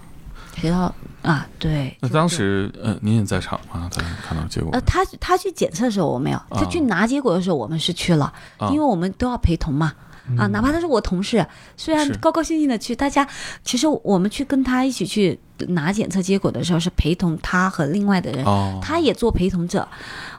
[0.57, 1.97] 学到啊，对。
[2.01, 3.91] 那当时呃，您也在场吗？
[3.93, 9.93] 他看到结果呃，他他去检测的时候我没有，他去拿结果的时候我们是去了，啊因为我们都要陪同嘛。
[10.39, 11.47] 啊，哪怕他是我同事，
[11.77, 13.27] 虽然高高兴兴的去，大家
[13.63, 19.87] 其实我们去跟他一起去拿检测结果的时候，是陪同他和另外的人，哦，他也做陪同者，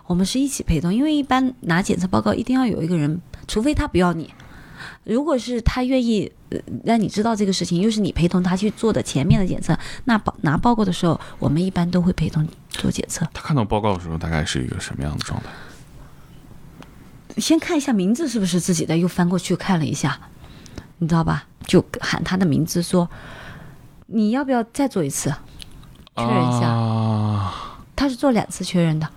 [0.08, 4.34] 我们是一起陪同，因为一般拿检测报告一定要有一个人，除非他不要你。
[5.04, 13.26] 如果是他愿意呃让你知道这个事情，又是你陪同他去做的前面的检测，那报拿报告的时候，我们一般都会陪同做检测。
[13.34, 15.46] 他看到报告的时候，大概是一个什么样的状态？
[17.38, 20.20] 先看一下名字是不是自己的，又翻过去看了一下，
[21.00, 21.46] 你知道吧？
[21.66, 23.10] 就喊他的名字说
[24.08, 25.34] ：“你要不要再做一次？”
[26.16, 29.10] 确认一下啊，他是做两次确认的，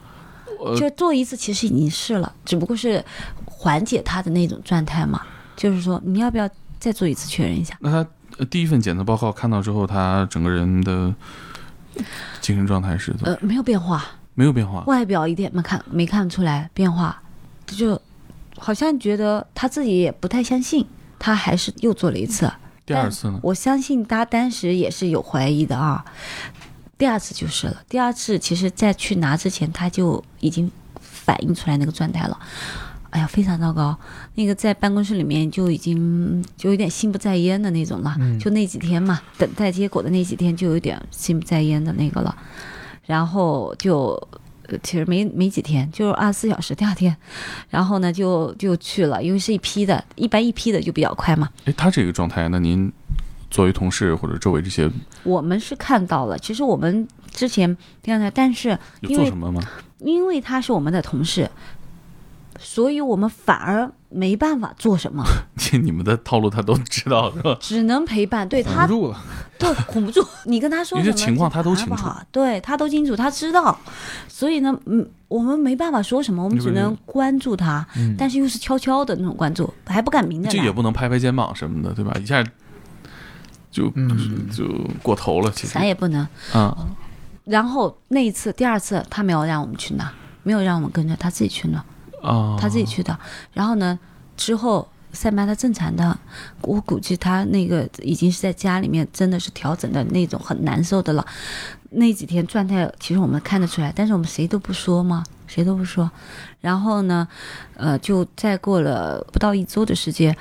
[0.58, 3.04] 呃就做一次其实已经是了，只不过是
[3.44, 5.22] 缓解他的那种状态嘛。
[5.54, 6.48] 就是说，你要不要
[6.80, 7.76] 再做一次确认一下？
[7.80, 11.14] 那他呃第一份检测报告看到之后，他整个人的
[12.40, 13.32] 精神状态是怎么？
[13.32, 14.04] 呃，没有变化，
[14.34, 17.20] 没有变化外表一点没看没看出来变化，
[17.66, 18.00] 就
[18.58, 20.86] 好像觉得他自己也不太相信，
[21.18, 22.50] 他还是又做了一次。
[22.84, 23.38] 第二次呢？
[23.42, 26.04] 我相信他当时也是有怀疑的啊。
[26.96, 32.38] 第二次就是了，第二次其实在去拿之前他就已经反映出来那个状态了。
[33.10, 33.96] 哎呀，非常糟糕，
[34.34, 38.14] 那个在办公室里面就已经就有点心不在焉的那种了。
[38.18, 42.36] 嗯就那几天嘛，等待结果的那几天就有点心不在焉的那个了。
[43.06, 44.40] 然后就呃
[44.82, 47.16] 其实没没几天，就是二十四小时，第二天，
[47.70, 51.48] 然后呢就就去了，因为是一批的，一般一批的就比较快嘛。
[51.64, 52.90] 哎，他这个状态，那您
[53.50, 54.90] 作为同事或者周围这些
[55.22, 59.62] 我们是看到了，其实我们之前第二台，但是有因为做什么吗？
[60.00, 61.50] 因为他是我们的同事，
[62.58, 65.24] 所以我们反而没办法做什么，
[65.82, 67.56] 你们的套路他都知道是吧？
[67.60, 68.48] 只能陪伴。
[68.48, 69.20] 对他挡不住了，
[69.58, 73.78] 对哄不住，你跟他说什么情况他都清楚对他都清楚，他知道，
[74.28, 82.12] 所以呢，嗯，我们没办法说什么，我们只能关注他，嗯但是又是悄悄的那种关注，还不敢明着来，这也不能拍拍肩膀什么的，对吧？
[82.20, 82.42] 一下
[83.70, 84.64] 就嗯就
[85.02, 86.26] 过头了，其实啥也不能。
[86.52, 86.76] 啊，
[87.44, 90.10] 然后那一次，第二次他没有让我们去拿，
[90.42, 91.84] 没有让我们跟着，他自己去拿。
[92.22, 93.18] 啊，他自己去的。
[93.52, 93.98] 然后呢，
[94.36, 96.18] 之后上班他正常的，
[96.62, 101.26] 我估计他那个已经是在家里面真的是调整的那种很难受的了。
[101.90, 106.10] 那几天状态其实我们看得出来，但是我们谁都不说嘛，谁都不说。
[106.60, 107.26] 然后呢，
[107.76, 110.36] 呃，就再过了不到一周的时间，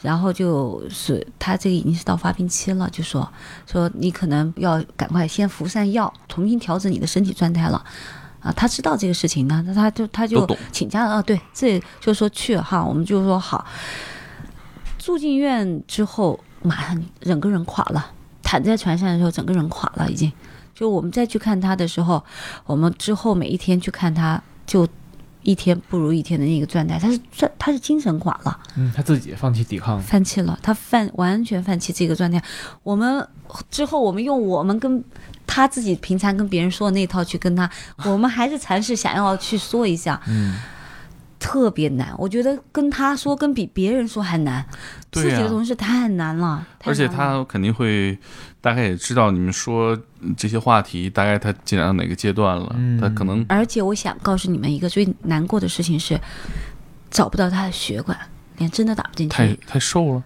[0.00, 3.28] 然后就是他这个已经是到发病期了，就说
[3.66, 7.84] 说你可能要赶快先服上药，重新调整你的身体状态了。
[8.42, 13.64] 啊，他知道这个事情呢，那他就他就请假了啊，对，这就说去哈，我们就说好。
[14.98, 18.10] 住进院之后，马上整个人垮了，
[18.42, 20.32] 躺在床上的时候，整个人垮了，已经。
[20.74, 22.22] 就我们再去看他的时候，
[22.66, 24.86] 我们之后每一天去看他，就
[25.42, 28.58] 一天不如一天的那个状态，他是状他是精神垮了。
[28.76, 32.42] 嗯，他自己放弃抵抗，放弃了，他放完全放弃这个状态。
[32.82, 33.26] 我们
[33.70, 35.02] 之后，我们用我们跟
[35.46, 37.68] 他自己平常跟别人说的那套去跟他，
[38.04, 40.56] 我们还是尝试想要去说一下，嗯，
[41.42, 42.14] 特别难。
[42.16, 44.64] 我觉得跟他说，跟比别人说还难，
[45.10, 46.64] 自己的同事太难了。
[46.78, 48.16] 太而且他肯定会
[48.60, 56.18] 大概也知道你们说嗯这些话题，大概他进展到哪个阶段了，嗯他可能而且我想告诉你们一个最难过的事情是，
[57.10, 58.16] 找不到他的血管，
[58.58, 59.34] 连针都打不进去。
[59.34, 60.22] 太太瘦了，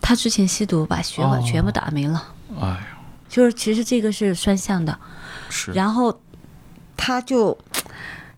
[0.00, 2.22] 他之前吸毒把血管哦全部打没了，
[2.60, 2.76] 哎呦，
[3.28, 4.96] 就是其实这个是双向的。
[5.50, 6.20] 是然后
[6.96, 7.56] 他就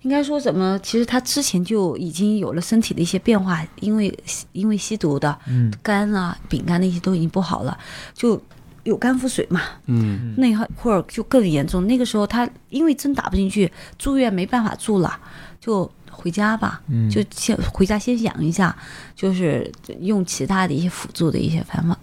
[0.03, 0.79] 应该说怎么？
[0.83, 4.19] 其实他之前就已经有了身体的一些变化，因为
[4.53, 7.79] 因为吸毒的嗯肝啊、丙肝那些都已经不好了，
[8.15, 8.41] 就
[8.85, 9.61] 有肝腹水嘛。
[9.87, 11.87] 嗯那会儿就更严重。
[11.87, 15.19] 那个时候他因为针打不进去，住院没办法住了，
[15.61, 18.75] 就回家吧，嗯，就先回家先养一下，
[19.15, 19.71] 就是
[20.01, 21.99] 用其他的一些辅助的一些方法。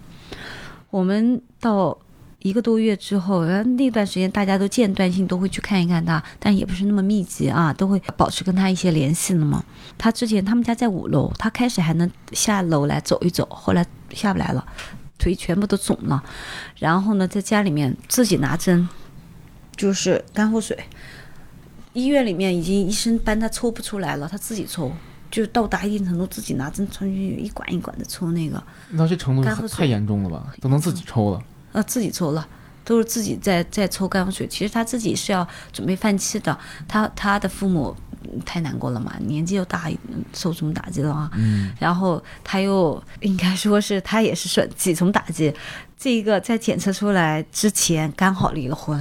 [0.90, 1.98] 我们到
[2.40, 9.64] 一个多月之后，然后那段时间大家都间断性都会去看一看他，但也不是那么密集啊，都会保持跟他一些联系的嘛。
[9.96, 14.64] 他之前他们家在五楼，他开始还能下楼来走一走，后来下不来了，
[15.18, 16.22] 腿全部都肿了。
[16.78, 18.88] 然后呢，在家里面自己拿针，
[19.76, 20.78] 就是肝腹水。
[21.94, 24.92] 医院里面已经医生帮他抽不出来了，他自己抽，
[25.28, 30.52] 就到达一定程度自己拿针穿进去，一管一管的抽那个，那这程度太严重了吧？
[30.60, 32.46] 都能自己抽了，呃，自己抽了，
[32.84, 34.46] 都是自己在在抽肝腹水。
[34.46, 41.30] 其实他自己是要准备放弃的，他他的父母嗯太难过了嘛，年纪又大，嗯受什么打击了啊？
[41.34, 45.54] 嗯然后他又应该说是他也是受几重打击，
[45.98, 48.98] 这个在检测出来之前刚好离了婚，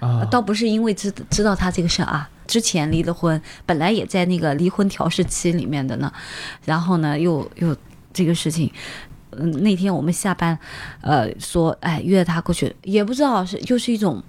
[0.00, 6.12] 啊，倒不是因为知知道他这个事儿啊，之前离了婚，本来也在那个离婚调试期里面的呢，
[6.64, 7.76] 然后呢又又
[8.12, 8.72] 这个事情。
[9.32, 10.58] 嗯，那天我们下班，
[11.00, 14.22] 呃，说，哎，约他过去，也不知道是就是一种，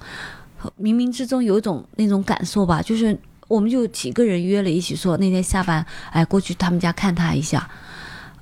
[0.80, 7.70] 冥冥之中有一种那种感受吧，就是我们就几个人约了一起说，那天下班，哎，过去他们家看他一下，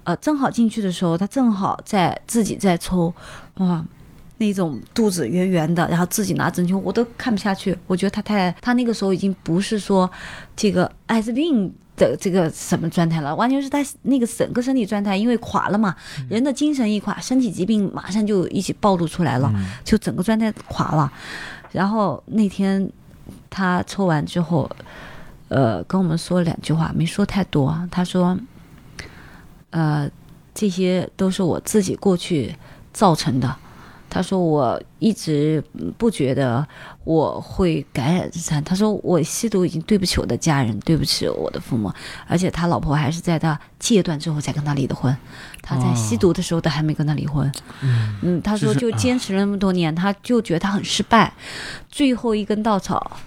[0.04, 3.14] 呃，正好进去的时候，他正好在自己在抽，
[3.56, 3.84] 哇，
[4.38, 7.78] 那种肚子圆圆的，然后自己拿针灸，我都看不下去。
[7.88, 10.10] 我觉得他太，他那个时候已经不是说
[10.56, 15.96] 这个艾滋病的这个什么状态了，完全是他那个整个身体状态，因为垮了嘛，
[16.28, 21.12] 人的精神一垮，身体疾病马上就一起暴露出来了，嗯就整个状态垮了。
[21.72, 22.90] 然后那天
[23.50, 24.68] 他抽完之后，
[25.50, 27.78] 呃，跟我们说了两句话，没说太多。
[27.92, 28.36] 他说，
[29.70, 30.10] 呃，
[30.56, 32.56] 这些都是我自己过去
[32.92, 33.56] 造成的。
[34.10, 35.64] 他说我一直
[35.98, 36.68] 不觉得
[37.04, 38.64] 我会感染自残。
[38.64, 41.92] 他说我吸毒已经对不起我的家人，对不起我的父母，
[42.28, 45.16] 而且他老婆还是在他戒断之后才跟他离的婚。
[45.62, 47.52] 他在吸毒的时候都还没跟他离婚。
[47.82, 51.32] 嗯嗯，他说就是就坚持了那么多年，他就觉得他很失败，
[51.90, 53.20] 最后一根稻草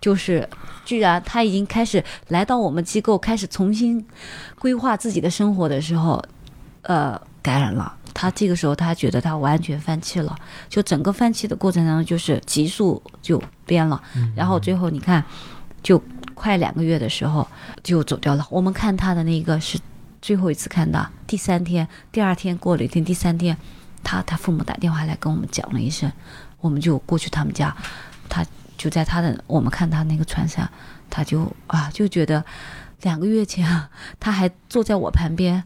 [0.00, 0.48] 就是，
[0.84, 4.06] 居然他已经开始来到我们机构，开始重新
[4.58, 6.24] 规划自己的生活的时候，
[6.82, 7.96] 呃，感染了。
[8.20, 10.36] 他这个时候，他觉得他完全放弃了，
[10.68, 13.98] 就整个放弃的过程当中，就是急速就变了，
[14.36, 15.24] 然后最后你看，
[15.82, 15.98] 就
[16.34, 17.48] 快两个月的时候
[17.82, 18.46] 就走掉了。
[18.50, 19.80] 我们看他的那个是
[20.20, 23.56] 最后一次看到，第三天，第二天过了一天，第三天，
[24.04, 26.12] 他他父母打电话来跟我们讲了一声，
[26.60, 27.74] 我们就过去他们家，
[28.28, 28.44] 他
[28.76, 30.68] 就在他的我们看他那个床上，
[31.08, 32.44] 他就啊就觉得
[33.00, 35.64] 两个月前啊他还坐在我旁边，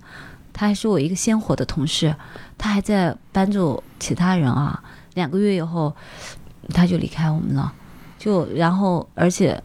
[0.52, 2.14] 他还是我一个鲜活的同事，
[2.58, 4.82] 他还在帮助其他人啊，
[5.14, 5.94] 两个月以后
[6.70, 7.72] 他就离开我们了，
[8.18, 9.62] 就然后而且。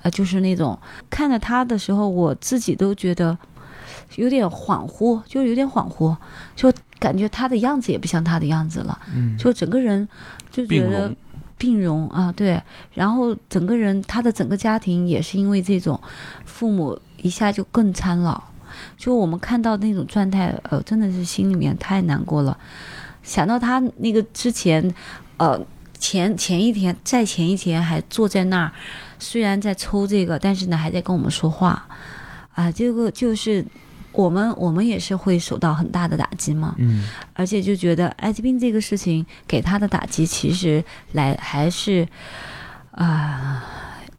[0.00, 0.78] 呃，就是那种
[1.10, 3.36] 看着他的时候，我自己都觉得
[4.14, 6.16] 有点恍惚，就有点恍惚，
[6.54, 9.36] 就感觉他的样子也不像他的样子了，嗯。
[9.36, 10.08] 就整个人
[10.52, 11.16] 就觉得病容。
[11.58, 12.62] 病容啊，对，
[12.94, 16.00] 然后整个人他的整个家庭也是因为这种
[16.44, 18.40] 父母一下就更苍老，
[18.98, 22.58] 就我们看到那种状态，呃，真的是心里面太难过了。
[23.22, 24.92] 想到他那个之前，
[25.36, 25.58] 呃，
[25.98, 28.72] 前前一天，在前一天还坐在那儿，
[29.20, 31.86] 虽然在抽这个，但是呢还在跟我们说话，
[32.54, 33.64] 啊，这个就是
[34.10, 36.74] 我们我们也是会受到很大的打击嘛。
[36.78, 40.82] 嗯而且就觉得艾滋病这个事情给他的打击，其实
[41.12, 42.06] 来还是
[42.90, 43.62] 啊、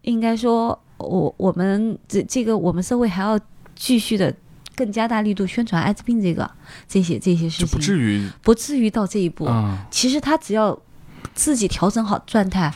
[0.03, 3.38] 应该说，我我们这这个我们社会还要
[3.75, 4.34] 继续的
[4.80, 6.49] 更加大力度宣传艾滋病这个
[6.88, 9.43] 这些这些事情，不至于不至于到这一步。
[9.43, 10.80] 啊，其实他只要
[11.34, 12.73] 自己调整好状态，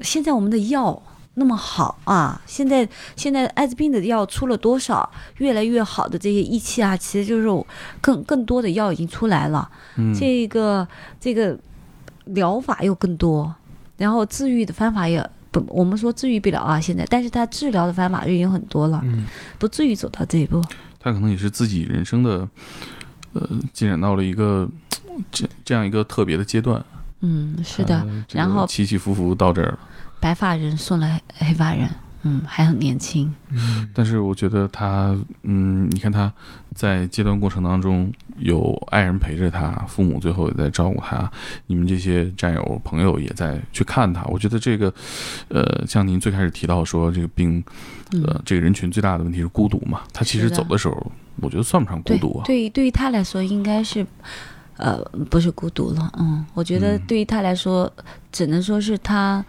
[0.00, 1.02] 现在我们的药
[1.34, 7.66] 那么好啊，现在现在艾滋病的药出了多少，越来越好的这些仪器啊，其实就是
[8.00, 10.88] 更更多的药已经出来了，嗯，这个
[11.20, 11.58] 这个
[12.24, 13.54] 疗法又更多，
[13.98, 15.22] 然后治愈的方法也。
[15.50, 19.24] 不，我们说治愈不了啊，现在，但是他治疗的方法就已经很多了，嗯
[19.58, 20.62] 不至于走到这一步。
[20.98, 22.48] 他可能也是自己人生的，
[23.32, 24.68] 呃，进展到了一个
[25.30, 26.84] 这这样一个特别的阶段。
[27.20, 29.78] 嗯，是的，呃然后起起伏伏到这儿了。
[30.20, 31.88] 白发人送了黑发人，
[32.22, 36.32] 嗯，还很年轻，嗯但是我觉得他，嗯，你看他
[36.74, 41.30] 在阶段过程当中有爱人陪着他，父母最后也在照顾他，
[41.66, 44.24] 你们这些战友朋友也在去看他。
[44.26, 44.92] 我觉得这个，
[45.48, 47.62] 呃，像您最开始提到说这个病，
[48.12, 50.02] 嗯，呃，这个人群最大的问题是孤独嘛。
[50.12, 52.44] 他其实走的时候，我觉得算不上孤独啊。
[52.46, 54.06] 对于对于他来说，应该是，
[54.76, 54.98] 呃，
[55.30, 56.10] 不是孤独了。
[56.18, 57.92] 嗯，我觉得嗯对于他来说，
[58.30, 59.44] 只能说是他，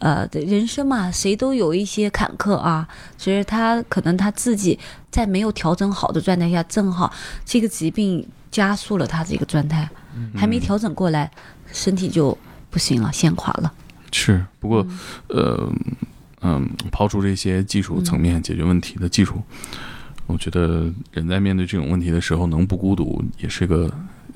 [0.00, 2.88] 呃，人生嘛，谁都有一些坎坷啊。
[3.16, 4.78] 只是他可能他自己
[5.10, 7.12] 在没有调整好的状态下，正好
[7.44, 9.88] 这个疾病加速了他这个状态，
[10.34, 11.30] 还没嗯调整过来，
[11.72, 12.36] 身体就
[12.70, 13.72] 不行了，陷垮了。
[14.10, 14.84] 是，不过
[15.28, 15.72] 嗯呃，
[16.40, 19.42] 嗯，抛出这些技术层面解决问题的技术，
[20.26, 23.92] 我觉得人在面对这种问题的时候，能不孤独也是个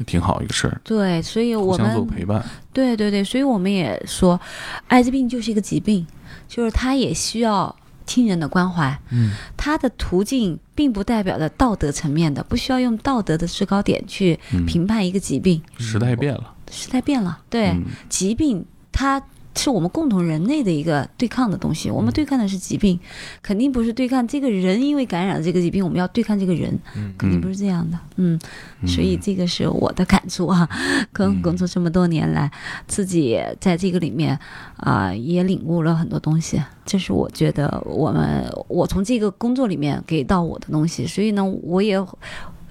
[0.06, 2.44] 挺好一个事儿，对，所以我互相陪伴。
[2.72, 4.40] 对对对，所以我们也说，
[4.88, 6.06] 艾滋病就是一个疾病，
[6.48, 7.74] 就是它也需要
[8.06, 8.98] 亲人的关怀。
[9.10, 15.62] 嗯它的途径并不代表着道德层面的，不需要用道德的制高点去嗯，评判一个疾病。
[15.78, 19.22] 时代变了，时代变了，对，嗯疾病它
[19.56, 21.90] 是我们共同人类的一个对抗的东西。
[21.90, 22.98] 我们对抗的是疾病，
[23.42, 27.98] 肯定不是对抗这个人，因为感染了这个疾病，我们要对抗这个人，嗯肯定不是这样的。
[28.16, 28.38] 嗯，
[28.80, 30.68] 嗯所以这个是我的感触啊。
[31.12, 32.50] 跟工作这么多年来，
[32.86, 34.38] 自己在这个里面
[34.76, 36.60] 啊、也领悟了很多东西。
[36.84, 41.06] 这是我觉得我们我从这个工作里面给到我的东西。
[41.06, 41.96] 所以呢，我也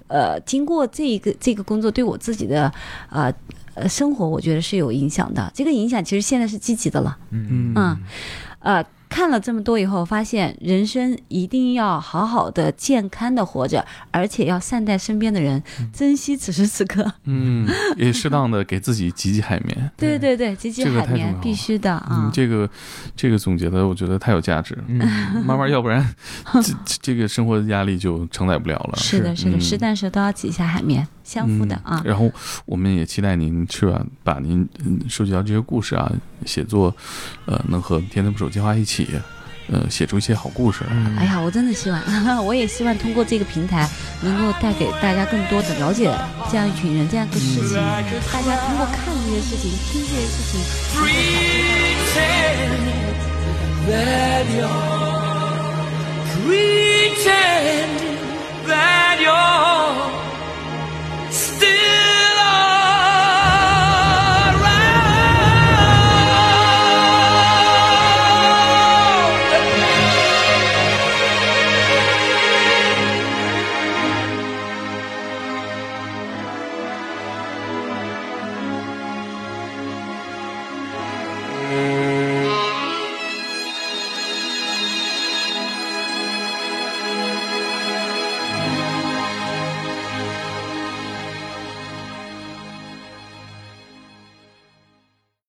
[0.08, 2.72] 呃经过这一个这个工作对我自己的
[3.10, 3.34] 呃
[3.76, 5.52] 呃生活，我觉得是有影响的。
[5.54, 7.18] 这个影响其实现在是积极的了。
[7.32, 7.98] 嗯嗯，
[8.60, 15.62] 呃，看了这么多以后，发现人生一定要好好的、健康的活着，而且要善待身边的人，
[15.94, 17.12] 珍惜此时此刻。
[17.26, 17.68] 嗯，
[17.98, 19.92] 也适当的给自己挤挤海绵。
[19.98, 22.32] 对对对，积极这个海绵太重要了必须的啊嗯，。
[22.34, 22.68] 这个
[23.16, 24.76] 这个总结的，我觉得太有价值。
[24.88, 24.98] 嗯
[25.46, 26.04] 慢慢，要不然
[26.54, 28.94] 这这这个生活的压力就承载不了了。
[28.98, 32.06] 是的，是的，嗯实弹时都要挤一下海绵，相互的啊嗯。。
[32.06, 32.32] 然后
[32.66, 36.12] 我们也期待您是吧，把您嗯收集到这些故事啊，
[36.46, 36.96] 写作，
[37.46, 39.08] 呃，能和天天不手计划一起，
[39.72, 40.84] 呃写出一些好故事。
[40.90, 42.02] 嗯哎呀，我真的希望，
[42.46, 43.90] 我也希望通过这个平台，
[44.22, 46.14] 能够带给大家更多的了解
[46.52, 47.76] 这样一群人、这样一个事情。
[48.32, 50.60] 大家通过看这些事情、听这些事情
[50.94, 52.34] ，pretend
[53.88, 54.94] that you're
[56.44, 57.92] pretend
[61.64, 62.53] still